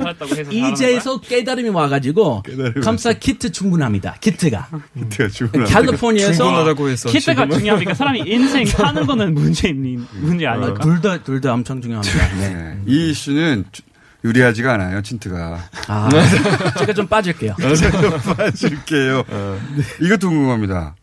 이제서 0.51 1.21
깨달음이 1.21 1.69
와가지고 1.69 2.43
깨달음이 2.43 2.81
검사 2.81 3.13
키트 3.13 3.53
충분합니다. 3.53 4.17
키트가 4.21 4.69
기트가 4.99 5.29
죽으나. 5.29 5.65
캘리포니아에서 5.67 6.33
충분하다고 6.43 6.89
해서 6.89 7.09
키트가 7.11 7.43
지금은 7.43 7.59
중요합니까? 7.59 7.95
사람이 7.95 8.23
인생 8.27 8.65
사는 8.65 9.07
거는 9.07 9.35
문제 9.35 9.73
문제 9.75 10.47
아닐까? 10.47 10.81
둘다 10.81 11.23
둘 11.23 11.41
다 11.41 11.53
엄청 11.53 11.81
중요합니다. 11.83 12.29
네. 12.41 12.49
네. 12.55 12.79
이 12.87 13.11
이슈는 13.11 13.67
주- 13.73 13.83
유리하지가 14.25 14.75
않아요, 14.75 15.03
틴트가. 15.03 15.71
아, 15.89 16.09
제가 16.79 16.93
좀 16.93 17.07
빠질게요. 17.07 17.55
빠질게요. 18.37 19.25
이것도 20.01 20.29
궁금합니다. 20.29 20.95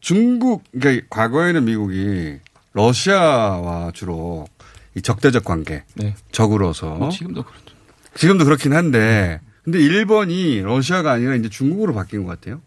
중국, 0.00 0.64
그러니까 0.72 1.06
과거에는 1.10 1.64
미국이 1.64 2.38
러시아와 2.72 3.92
주로 3.92 4.46
이 4.94 5.02
적대적 5.02 5.44
관계, 5.44 5.84
네. 5.94 6.14
적으로서 6.32 7.08
지금도 7.10 7.42
그렇죠. 7.42 7.64
지금도 8.14 8.44
그렇긴 8.44 8.72
한데 8.72 9.40
근데 9.64 9.78
일본이 9.80 10.62
러시아가 10.62 11.12
아니라 11.12 11.34
이제 11.34 11.48
중국으로 11.48 11.92
바뀐 11.94 12.24
것 12.24 12.30
같아요. 12.30 12.60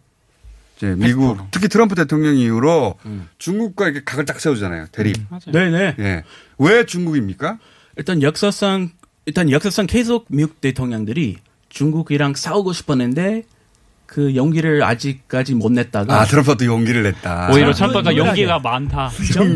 이제 0.76 0.94
미국 0.96 1.50
특히 1.50 1.68
트럼프 1.68 1.94
대통령 1.94 2.36
이후로 2.36 2.96
중국과 3.38 3.86
이렇게 3.86 4.04
각을 4.04 4.24
딱 4.26 4.38
세우잖아요. 4.40 4.86
대립. 4.92 5.16
네네. 5.52 5.96
예. 5.98 6.24
왜 6.58 6.84
중국입니까? 6.86 7.58
일단 7.96 8.22
역사상 8.22 8.90
일단 9.30 9.48
역사상 9.48 9.86
계속 9.86 10.24
미국 10.28 10.60
대통령들이 10.60 11.36
중국이랑 11.68 12.34
싸우고 12.34 12.72
싶었는데 12.72 13.44
그 14.06 14.34
용기를 14.34 14.82
아직까지 14.82 15.54
못 15.54 15.70
냈다가 15.70 16.22
아, 16.22 16.24
트럼프도 16.24 16.64
용기를 16.64 17.04
냈다. 17.04 17.50
오히려 17.52 17.68
아, 17.68 17.72
트럼프가 17.72 18.10
유일하게 18.12 18.28
용기가 18.28 18.58
많다. 18.58 19.08
정, 19.32 19.54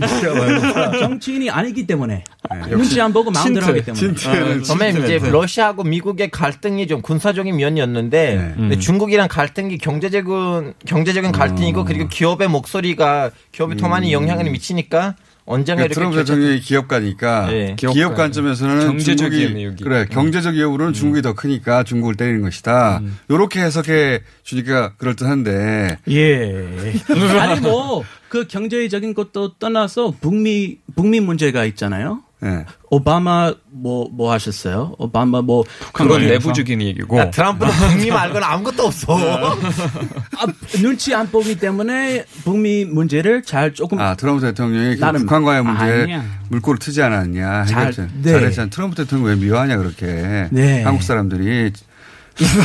정치인이 1.01 1.51
아니기 1.51 1.89
때문에 1.89 2.22
눈치 2.68 3.01
안 3.01 3.12
보고 3.12 3.33
마음대로 3.33 3.66
하기 3.66 3.85
때문에 3.85 4.62
선배님 4.62 5.03
이제 5.03 5.18
러시아하고 5.18 5.83
미국의 5.83 6.31
갈등이 6.31 6.87
좀 6.87 7.03
군사적인 7.03 7.57
면이었는데 7.57 8.37
네. 8.37 8.53
근데 8.55 8.77
음. 8.77 8.81
중국이랑 8.81 9.27
갈등이 9.27 9.79
경제적인 9.79 10.75
경제적인 10.87 11.33
갈등이고 11.33 11.81
음. 11.81 11.85
그리고 11.85 12.07
기업의 12.07 12.47
목소리가 12.47 13.33
기업이 13.51 13.77
더 13.77 13.89
많이 13.89 14.12
영향을 14.12 14.49
미치니까 14.53 15.16
언젠가 15.47 15.82
그러니까 15.82 15.84
이렇게 15.84 15.95
트럼프 15.95 16.16
대통령이 16.16 16.61
기업가니까 16.61 17.47
네. 17.51 17.76
기업, 17.78 17.92
기업가. 17.92 18.16
관점에서는 18.16 18.86
경제적 18.86 19.30
중국이. 19.30 19.84
그래 19.84 20.07
경제적 20.11 20.57
이익으로는 20.57 20.92
중국이 20.92 21.22
더 21.22 21.34
크니까 21.34 21.82
중국을 21.84 22.14
때리는 22.14 22.40
것이다. 22.42 23.03
이렇게 23.28 23.61
해석해 23.61 24.22
주니까 24.42 24.95
그럴 24.97 25.14
듯한데. 25.16 25.99
예. 26.09 26.66
아니 27.40 27.61
뭐 27.61 28.05
그 28.34 28.49
경제적인 28.49 29.14
것도 29.14 29.59
떠나서 29.61 30.12
북미 30.20 30.78
북미 30.97 31.20
문제가 31.20 31.64
있잖아요. 31.66 32.24
네. 32.45 32.66
오바마 32.90 33.55
뭐뭐 33.70 34.30
하셨어요? 34.32 34.95
오바마 34.99 35.40
뭐 35.40 35.64
그건 35.95 36.26
내부적인 36.26 36.82
얘기고. 36.82 37.18
야, 37.18 37.30
트럼프는 37.30 37.72
북미 37.72 38.11
말고는 38.11 38.42
아무것도 38.47 38.82
없어. 38.86 39.16
아, 39.16 40.47
눈치 40.76 41.14
안 41.14 41.30
보기 41.30 41.59
때문에 41.59 42.26
북미 42.45 42.84
문제를 42.84 43.42
잘 43.45 43.72
조금 43.72 43.99
아 43.99 44.14
트럼프 44.14 44.42
대통령이 44.42 44.97
그 44.97 45.01
나는- 45.01 45.20
북한과의 45.20 45.64
문제 45.64 45.82
아니야. 45.84 46.22
물꼬를 46.51 46.78
트지 46.78 47.03
않았냐. 47.03 47.64
잘- 47.64 47.86
해결 47.88 48.09
네. 48.22 48.32
잘했잖아. 48.32 48.68
트럼프 48.70 48.97
대통령 48.97 49.28
왜 49.28 49.36
미워하냐 49.36 49.78
그렇게. 49.78 50.49
네. 50.51 50.82
한국 50.82 51.03
사람들이 51.03 51.72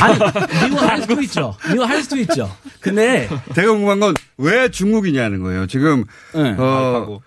아니 0.02 0.18
미워할 0.70 1.00
수도 1.00 1.22
있죠. 1.22 1.56
미워할 1.72 2.02
수도 2.02 2.16
있죠. 2.18 2.54
근데 2.80 3.28
제가 3.54 3.72
궁금한 3.72 3.98
건 4.00 4.14
왜 4.36 4.70
중국이냐는 4.70 5.42
거예요. 5.42 5.66
지금 5.66 6.04
네. 6.34 6.54
어, 6.58 7.18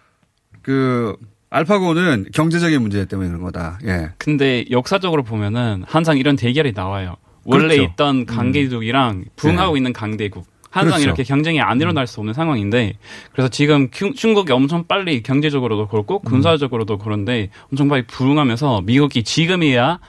그 0.62 1.16
알파고는 1.58 2.26
경제적인 2.34 2.82
문제 2.82 3.06
때문에 3.06 3.30
그런 3.30 3.44
거다. 3.44 3.78
예. 3.86 4.10
근데 4.18 4.66
역사적으로 4.72 5.22
보면은 5.24 5.84
항상 5.88 6.18
이런 6.18 6.36
대결이 6.36 6.74
나와요. 6.74 7.16
원래 7.46 7.76
그렇죠. 7.76 7.84
있던 7.92 8.26
강대국이랑 8.26 9.26
부흥하고 9.36 9.78
있는 9.78 9.94
강대국. 9.94 10.46
항상 10.72 10.94
그렇죠. 10.94 11.04
이렇게 11.04 11.22
경쟁이 11.24 11.62
안 11.62 11.80
일어날 11.80 12.08
수 12.08 12.20
없는 12.20 12.34
상황인데 12.34 12.94
그래서 13.32 13.48
지금 13.50 13.90
큐- 13.92 14.16
중국이 14.16 14.52
엄청 14.52 14.88
빨리 14.88 15.22
경제적으로도 15.22 15.88
그렇고 15.88 16.18
군사적으로도 16.20 16.98
그런데 16.98 17.50
엄청 17.72 17.88
빨리 17.90 18.08
부흥하면서 18.08 18.82
미국이 18.86 19.22
지금이야 19.24 19.86
아 19.86 20.00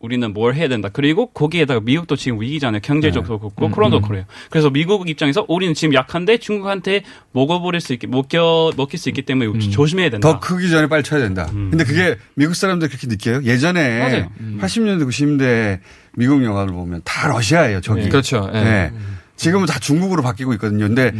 우리는 0.00 0.32
뭘 0.32 0.54
해야 0.54 0.68
된다. 0.68 0.88
그리고 0.92 1.26
거기에다가 1.30 1.80
미국도 1.80 2.14
지금 2.14 2.40
위기잖아요. 2.40 2.80
경제적으로 2.82 3.40
그렇고 3.40 3.66
음, 3.66 3.70
코로나도 3.72 3.96
음. 3.98 4.02
그래요. 4.08 4.24
그래서 4.48 4.70
미국 4.70 5.08
입장에서 5.08 5.44
우리는 5.48 5.74
지금 5.74 5.92
약한데 5.94 6.38
중국한테 6.38 7.02
먹어버릴 7.32 7.80
수 7.80 7.92
있게 7.94 8.06
먹겨 8.06 8.72
먹힐 8.76 8.96
수 8.98 9.08
있기 9.08 9.22
때문에 9.22 9.50
음. 9.50 9.58
조심해야 9.58 10.10
된다. 10.10 10.28
더 10.30 10.38
크기 10.38 10.70
전에 10.70 10.86
빨리 10.86 11.02
쳐야 11.02 11.20
된다. 11.20 11.46
근데 11.50 11.82
그게 11.82 12.16
미국 12.34 12.54
사람들 12.54 12.88
그렇게 12.88 13.08
느껴요? 13.08 13.42
예전에 13.42 13.98
맞아요. 13.98 14.30
80년대, 14.60 15.08
90년대 15.08 15.80
미국 16.14 16.44
영화를 16.44 16.72
보면 16.72 17.00
다 17.04 17.26
러시아예요, 17.28 17.80
저기. 17.80 18.02
네. 18.02 18.08
그렇죠. 18.08 18.48
예. 18.54 18.60
네. 18.62 18.92
지금은 19.34 19.66
다 19.66 19.80
중국으로 19.80 20.22
바뀌고 20.22 20.52
있거든요. 20.54 20.86
근데 20.86 21.12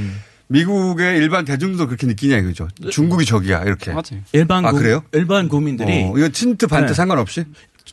미국의 0.46 1.18
일반 1.18 1.44
대중도 1.44 1.86
그렇게 1.86 2.06
느끼냐 2.06 2.38
이거죠. 2.38 2.68
중국이 2.90 3.24
적이야, 3.24 3.62
이렇게. 3.64 3.90
맞아요. 3.90 4.22
일반 4.32 4.64
아, 4.64 4.70
국- 4.70 4.78
그래요? 4.78 5.02
일반 5.12 5.48
국민들이 5.48 6.04
어, 6.04 6.14
이거 6.16 6.28
친트 6.28 6.68
반트 6.68 6.88
네. 6.88 6.94
상관없이? 6.94 7.44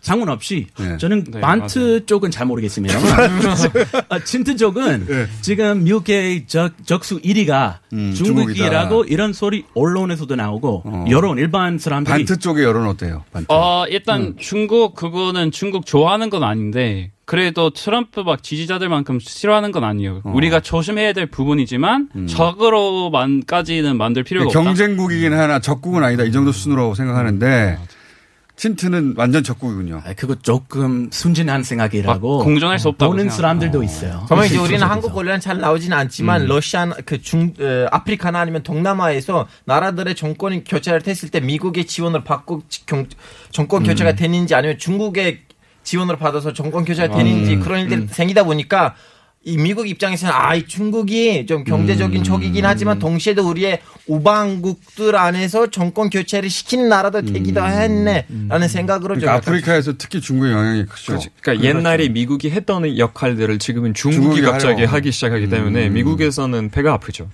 상관없이 0.06 0.68
네. 0.78 0.98
저는 0.98 1.24
네, 1.32 1.42
반트 1.42 2.06
쪽은 2.06 2.30
잘 2.30 2.46
모르겠습니다. 2.46 2.96
아, 4.08 4.20
친트 4.20 4.56
쪽은 4.56 5.08
네. 5.08 5.26
지금 5.42 5.84
미국의 5.84 6.46
적, 6.46 6.74
적수 6.86 7.20
1위가 7.22 7.80
음, 7.92 8.14
중국이라고 8.14 8.90
중국이다. 8.90 9.14
이런 9.14 9.34
소리 9.34 9.66
언론에서도 9.74 10.36
나오고 10.36 10.84
어. 10.86 11.06
여론 11.10 11.40
일반 11.40 11.80
사람들이 11.80 12.12
반트 12.12 12.38
쪽의 12.38 12.64
여론 12.64 12.86
어때요? 12.88 13.24
반트. 13.34 13.48
어, 13.50 13.86
일단 13.90 14.22
음. 14.22 14.36
중국 14.38 14.94
그거는 14.94 15.50
중국 15.50 15.88
좋아하는 15.88 16.30
건 16.30 16.44
아닌데 16.44 17.10
그래도 17.26 17.72
트럼프 17.72 18.20
막 18.20 18.44
지지자들만큼 18.44 19.20
싫어하는 19.20 19.72
건 19.72 19.84
아니에요. 19.84 20.22
어. 20.24 20.32
우리가 20.36 20.60
조심해야 20.60 21.14
될 21.14 21.26
부분이지만 21.26 22.10
적으로만까지는 22.30 23.98
만들 23.98 24.22
필요가 24.22 24.46
없다. 24.46 24.60
음. 24.60 24.66
경쟁국이긴 24.66 25.34
하나 25.34 25.58
적국은 25.58 26.04
아니다. 26.04 26.24
이 26.24 26.32
정도 26.32 26.52
수준으로 26.52 26.94
생각하는데 26.94 27.80
틴트는 28.56 29.16
완전 29.18 29.44
적국이군요. 29.44 30.02
아, 30.06 30.14
그거 30.14 30.36
조금 30.36 31.10
순진한 31.12 31.64
생각이라고 31.64 32.42
아, 32.42 32.44
공정할 32.44 32.80
수 32.80 32.88
없다고 32.88 33.12
보는 33.12 33.30
사람들도 33.30 33.84
있어요. 33.84 34.24
그러면 34.28 34.46
이제 34.46 34.58
우리는 34.58 34.82
한국 34.88 35.14
권리는 35.14 35.40
잘 35.42 35.60
나오지는 35.60 35.96
않지만 35.98 36.44
음. 36.44 36.48
러시아 36.48 36.90
그중 37.06 37.54
아프리카나 37.92 38.40
아니면 38.40 38.64
동남아에서 38.64 39.48
나라들의 39.66 40.16
정권 40.16 40.64
교체를 40.64 41.02
했을 41.06 41.30
때 41.30 41.42
미국의 41.42 41.86
지원을 41.86 42.24
받고 42.24 42.64
지- 42.70 42.86
경- 42.86 43.08
정권 43.52 43.84
교체가 43.84 44.12
음. 44.12 44.16
되는지 44.16 44.56
아니면 44.56 44.78
중국의 44.78 45.42
지원을 45.84 46.18
받아서 46.18 46.54
정권 46.54 46.86
교체가 46.86 47.16
되는지 47.16 47.56
음. 47.56 47.60
그런 47.60 47.82
일들이 47.82 48.08
생기다 48.08 48.44
보니까 48.44 48.96
이 49.48 49.58
미국 49.58 49.88
입장에서는 49.88 50.34
아, 50.34 50.56
이 50.56 50.66
중국이 50.66 51.46
좀 51.46 51.64
경제적인 51.64 52.22
음. 52.22 52.24
적이긴 52.24 52.66
하지만 52.66 52.98
동시에도 52.98 53.48
우리의 53.48 53.80
우방국들 54.08 55.16
안에서 55.16 55.70
정권 55.70 56.10
교체를 56.10 56.50
시키는 56.50 56.90
나라도 56.90 57.22
되기도 57.22 57.64
했네라는 57.64 58.68
생각으로 58.68 59.14
좀 59.14 59.22
그러니까 59.22 59.34
아프리카에서 59.36 59.94
특히 60.00 60.20
중국의 60.20 60.52
영향이 60.52 60.86
크죠. 60.88 61.06
그렇죠. 61.06 61.30
그러니까 61.42 61.68
옛날에 61.68 62.10
미국이 62.10 62.50
했던 62.50 62.98
역할들을 62.98 63.60
지금은 63.60 63.94
중국이, 63.94 64.22
중국이 64.22 64.42
갑자기 64.42 64.82
하려고. 64.82 64.96
하기 64.96 65.12
시작하기 65.12 65.50
때문에 65.50 65.88
음. 65.90 65.94
미국에서는 65.94 66.72
배가 66.72 66.94
아프죠. 66.94 67.30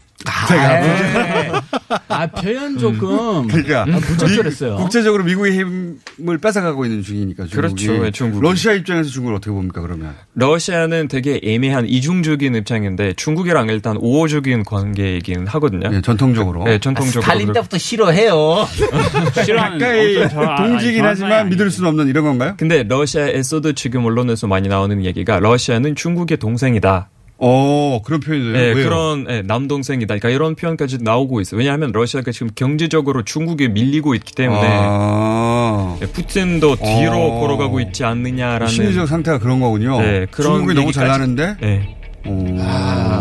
아, 2.07 2.27
표현 2.27 2.77
조금 2.77 3.47
그러니까 3.47 3.83
아, 3.83 3.99
부적절했어요. 3.99 4.71
미- 4.75 4.77
국제적으로 4.77 5.23
미국의 5.23 5.53
힘을 5.53 6.37
뺏어가고 6.39 6.85
있는 6.85 7.01
중이니까 7.03 7.45
중국이. 7.47 7.85
그렇죠. 7.85 8.05
예, 8.05 8.11
중국이. 8.11 8.41
러시아 8.45 8.73
입장에서 8.73 9.09
중국을 9.09 9.35
어떻게 9.35 9.51
봅니까 9.51 9.81
그러면? 9.81 10.13
러시아는 10.35 11.07
되게 11.07 11.39
애매한 11.43 11.85
이중적인 11.87 12.55
입장인데 12.55 13.13
중국이랑 13.13 13.69
일단 13.69 13.97
우호적인 13.97 14.63
관계이긴 14.63 15.47
하거든요. 15.47 15.89
예, 15.93 16.01
전통적으로. 16.01 16.63
네, 16.63 16.79
전통적으로. 16.79 17.21
스탈린 17.21 17.53
때부터 17.53 17.77
싫어해요. 17.77 18.67
싫어하는 19.45 19.79
가까이 19.79 20.23
아, 20.23 20.55
동지긴 20.57 21.05
하지만 21.05 21.49
믿을 21.49 21.71
수는 21.71 21.89
없는 21.89 22.07
이런 22.07 22.23
건가요? 22.25 22.53
근데 22.57 22.83
러시아에서도 22.83 23.73
지금 23.73 24.05
언론에서 24.05 24.47
많이 24.47 24.67
나오는 24.67 25.03
얘기가 25.05 25.39
러시아는 25.39 25.95
중국의 25.95 26.37
동생이다. 26.37 27.09
어 27.43 28.01
그런 28.05 28.19
표현이에요. 28.19 28.53
네, 28.53 28.59
왜요? 28.73 28.87
그런 28.87 29.25
예, 29.27 29.41
남동생이다. 29.41 30.05
그러니까 30.15 30.29
이런 30.29 30.53
표현까지 30.55 30.99
나오고 31.01 31.41
있어요. 31.41 31.57
왜냐하면 31.57 31.91
러시아가 31.91 32.31
지금 32.31 32.49
경제적으로 32.55 33.23
중국에 33.23 33.67
밀리고 33.67 34.13
있기 34.13 34.35
때문에 34.35 34.61
아. 34.71 35.97
예, 36.01 36.05
푸틴도 36.05 36.75
뒤로 36.75 37.13
어. 37.17 37.39
걸어가고 37.41 37.79
있지 37.79 38.03
않느냐라는 38.05 38.67
심리적 38.67 39.07
상태가 39.07 39.39
그런 39.39 39.59
거군요. 39.59 39.99
네, 39.99 40.27
그런 40.29 40.57
중국이 40.57 40.75
너무 40.75 40.91
잘 40.91 41.07
얘기까지- 41.07 41.09
나는데 41.09 41.55
네. 41.59 41.97
오, 42.27 42.45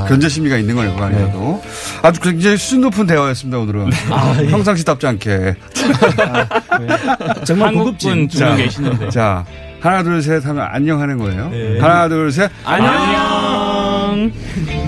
견제 0.06 0.28
심리가 0.28 0.58
있는 0.58 0.74
거네요, 0.74 0.94
그 0.94 1.02
안에도. 1.02 1.62
아주 2.02 2.20
굉장히 2.20 2.58
수준 2.58 2.82
높은 2.82 3.06
대화였습니다, 3.06 3.58
오늘은. 3.58 3.88
평상시답지 4.50 5.06
않게. 5.06 5.54
정말 7.46 7.68
한국 7.68 7.84
고급진. 7.84 8.28
분두명 8.28 8.56
계시는데. 8.58 9.08
자, 9.08 9.46
하나, 9.80 10.02
둘, 10.02 10.20
셋 10.20 10.44
하면 10.44 10.66
안녕 10.70 11.00
하는 11.00 11.16
거예요. 11.16 11.48
네. 11.48 11.78
하나, 11.80 12.08
둘, 12.10 12.30
셋. 12.30 12.50
안녕. 12.66 13.69
Mm-hmm. 14.30 14.79